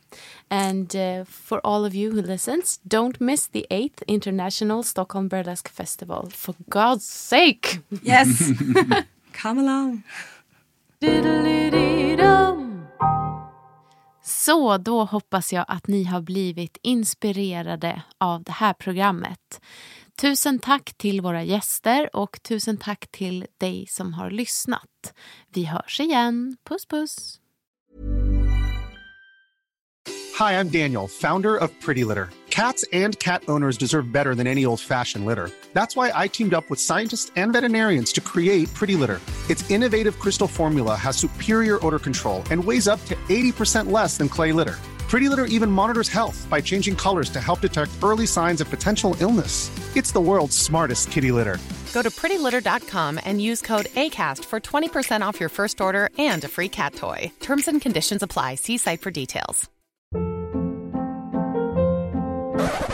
[0.49, 5.69] And uh, for all of you who listens, don't miss the 8th International Stockholm Burlesque
[5.69, 6.29] Festival.
[6.31, 7.79] For God's sake!
[8.03, 8.51] Yes,
[9.33, 10.03] come along.
[14.23, 19.61] Så då hoppas jag att ni har blivit inspirerade av det här programmet.
[20.21, 25.13] Tusen tack till våra gäster och tusen tack till dig som har lyssnat.
[25.53, 26.57] Vi hörs igen.
[26.69, 27.39] Puss puss!
[30.39, 32.29] Hi, I'm Daniel, founder of Pretty Litter.
[32.49, 35.51] Cats and cat owners deserve better than any old fashioned litter.
[35.73, 39.19] That's why I teamed up with scientists and veterinarians to create Pretty Litter.
[39.49, 44.29] Its innovative crystal formula has superior odor control and weighs up to 80% less than
[44.29, 44.75] clay litter.
[45.09, 49.15] Pretty Litter even monitors health by changing colors to help detect early signs of potential
[49.19, 49.71] illness.
[49.97, 51.57] It's the world's smartest kitty litter.
[51.93, 56.47] Go to prettylitter.com and use code ACAST for 20% off your first order and a
[56.47, 57.31] free cat toy.
[57.39, 58.55] Terms and conditions apply.
[58.55, 59.67] See site for details.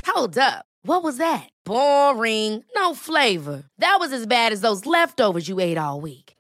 [0.08, 0.64] Hold up.
[0.84, 1.50] What was that?
[1.66, 2.64] Boring.
[2.76, 3.64] No flavor.
[3.80, 6.25] That was as bad as those leftovers you ate all week.